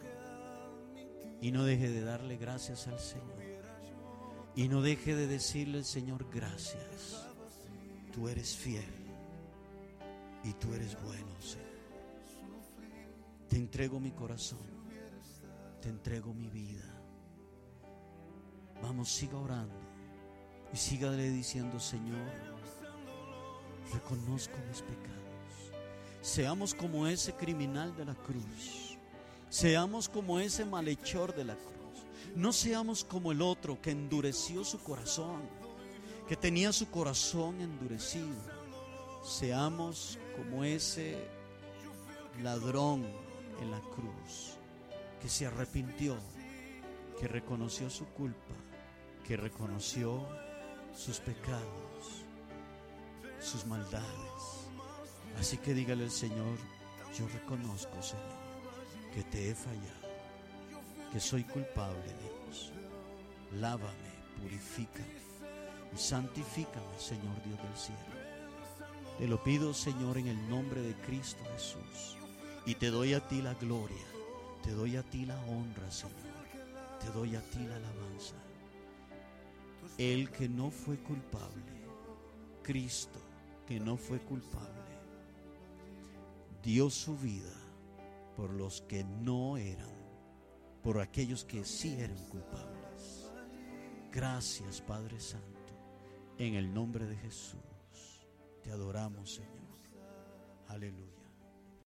Y 1.42 1.52
no 1.52 1.64
deje 1.64 1.90
de 1.90 2.02
darle 2.02 2.38
gracias 2.38 2.88
al 2.88 3.00
Señor. 3.00 3.43
Y 4.56 4.68
no 4.68 4.82
deje 4.82 5.16
de 5.16 5.28
decirle 5.28 5.84
Señor 5.84 6.28
gracias. 6.32 7.28
Tú 8.14 8.28
eres 8.28 8.56
fiel 8.56 8.86
y 10.44 10.54
tú 10.54 10.74
eres 10.74 11.02
bueno, 11.02 11.42
Señor. 11.42 11.64
Te 13.50 13.56
entrego 13.58 14.00
mi 14.00 14.12
corazón. 14.12 14.74
Te 15.82 15.90
entrego 15.90 16.34
mi 16.34 16.48
vida. 16.48 16.84
Vamos, 18.82 19.10
siga 19.10 19.38
orando. 19.38 19.76
Y 20.74 20.78
sígale 20.78 21.30
diciendo, 21.30 21.80
Señor, 21.80 22.32
reconozco 23.94 24.58
mis 24.68 24.82
pecados. 24.82 25.24
Seamos 26.22 26.74
como 26.74 27.06
ese 27.08 27.34
criminal 27.34 27.96
de 27.96 28.06
la 28.06 28.16
cruz. 28.16 28.98
Seamos 29.50 30.10
como 30.10 30.40
ese 30.40 30.66
malhechor 30.66 31.36
de 31.36 31.46
la 31.46 31.56
cruz. 31.56 31.83
No 32.36 32.52
seamos 32.52 33.04
como 33.04 33.32
el 33.32 33.44
otro 33.44 33.80
que 33.80 33.92
endureció 33.92 34.64
su 34.64 34.80
corazón, 34.80 35.42
que 36.28 36.36
tenía 36.36 36.74
su 36.74 36.90
corazón 36.90 37.62
endurecido. 37.62 38.42
Seamos 39.24 40.18
como 40.36 40.64
ese 40.64 41.16
ladrón 42.42 43.06
en 43.62 43.70
la 43.70 43.80
cruz, 43.82 44.58
que 45.22 45.30
se 45.30 45.46
arrepintió, 45.46 46.18
que 47.20 47.28
reconoció 47.28 47.90
su 47.92 48.06
culpa, 48.08 48.56
que 49.24 49.38
reconoció 49.38 50.28
sus 50.96 51.20
pecados, 51.20 52.26
sus 53.40 53.64
maldades. 53.68 54.68
Así 55.40 55.58
que 55.58 55.76
dígale 55.76 56.06
al 56.06 56.12
Señor, 56.12 56.58
yo 57.16 57.28
reconozco, 57.28 58.02
Señor, 58.02 58.24
que 59.14 59.22
te 59.24 59.52
he 59.52 59.56
fallado 59.56 60.03
que 61.14 61.20
soy 61.20 61.44
culpable, 61.44 62.02
Dios. 62.20 62.72
Lávame, 63.62 64.12
purifícame 64.42 65.22
y 65.94 65.98
santifícame, 65.98 66.98
Señor 66.98 67.36
Dios 67.46 67.62
del 67.62 67.78
cielo. 67.78 68.24
Te 69.20 69.28
lo 69.28 69.44
pido, 69.44 69.76
Señor, 69.76 70.18
en 70.18 70.28
el 70.28 70.50
nombre 70.50 70.82
de 70.82 70.96
Cristo 70.96 71.44
Jesús. 71.54 72.18
Y 72.66 72.74
te 72.76 72.88
doy 72.88 73.14
a 73.14 73.28
ti 73.28 73.44
la 73.44 73.54
gloria, 73.54 74.04
te 74.64 74.72
doy 74.72 74.96
a 74.98 75.04
ti 75.04 75.28
la 75.28 75.40
honra, 75.46 75.92
Señor. 75.92 76.18
Te 77.00 77.12
doy 77.12 77.36
a 77.36 77.42
ti 77.42 77.60
la 77.60 77.76
alabanza. 77.76 78.36
El 80.00 80.32
que 80.32 80.50
no 80.50 80.72
fue 80.72 80.98
culpable, 80.98 81.62
Cristo, 82.64 83.20
que 83.68 83.80
no 83.80 83.98
fue 83.98 84.18
culpable, 84.20 84.98
dio 86.64 86.90
su 86.90 87.16
vida 87.18 87.54
por 88.36 88.50
los 88.50 88.82
que 88.82 89.04
no 89.04 89.58
eran 89.58 89.93
por 90.84 91.00
aquellos 91.00 91.46
que 91.46 91.64
sí 91.64 91.96
eran 91.98 92.18
culpables. 92.28 93.32
Gracias, 94.12 94.82
Padre 94.82 95.20
Santo. 95.20 95.50
En 96.38 96.56
el 96.56 96.74
nombre 96.74 97.06
de 97.06 97.16
Jesús, 97.16 98.28
te 98.62 98.72
adoramos, 98.72 99.36
Señor. 99.36 99.80
Aleluya. 100.68 101.13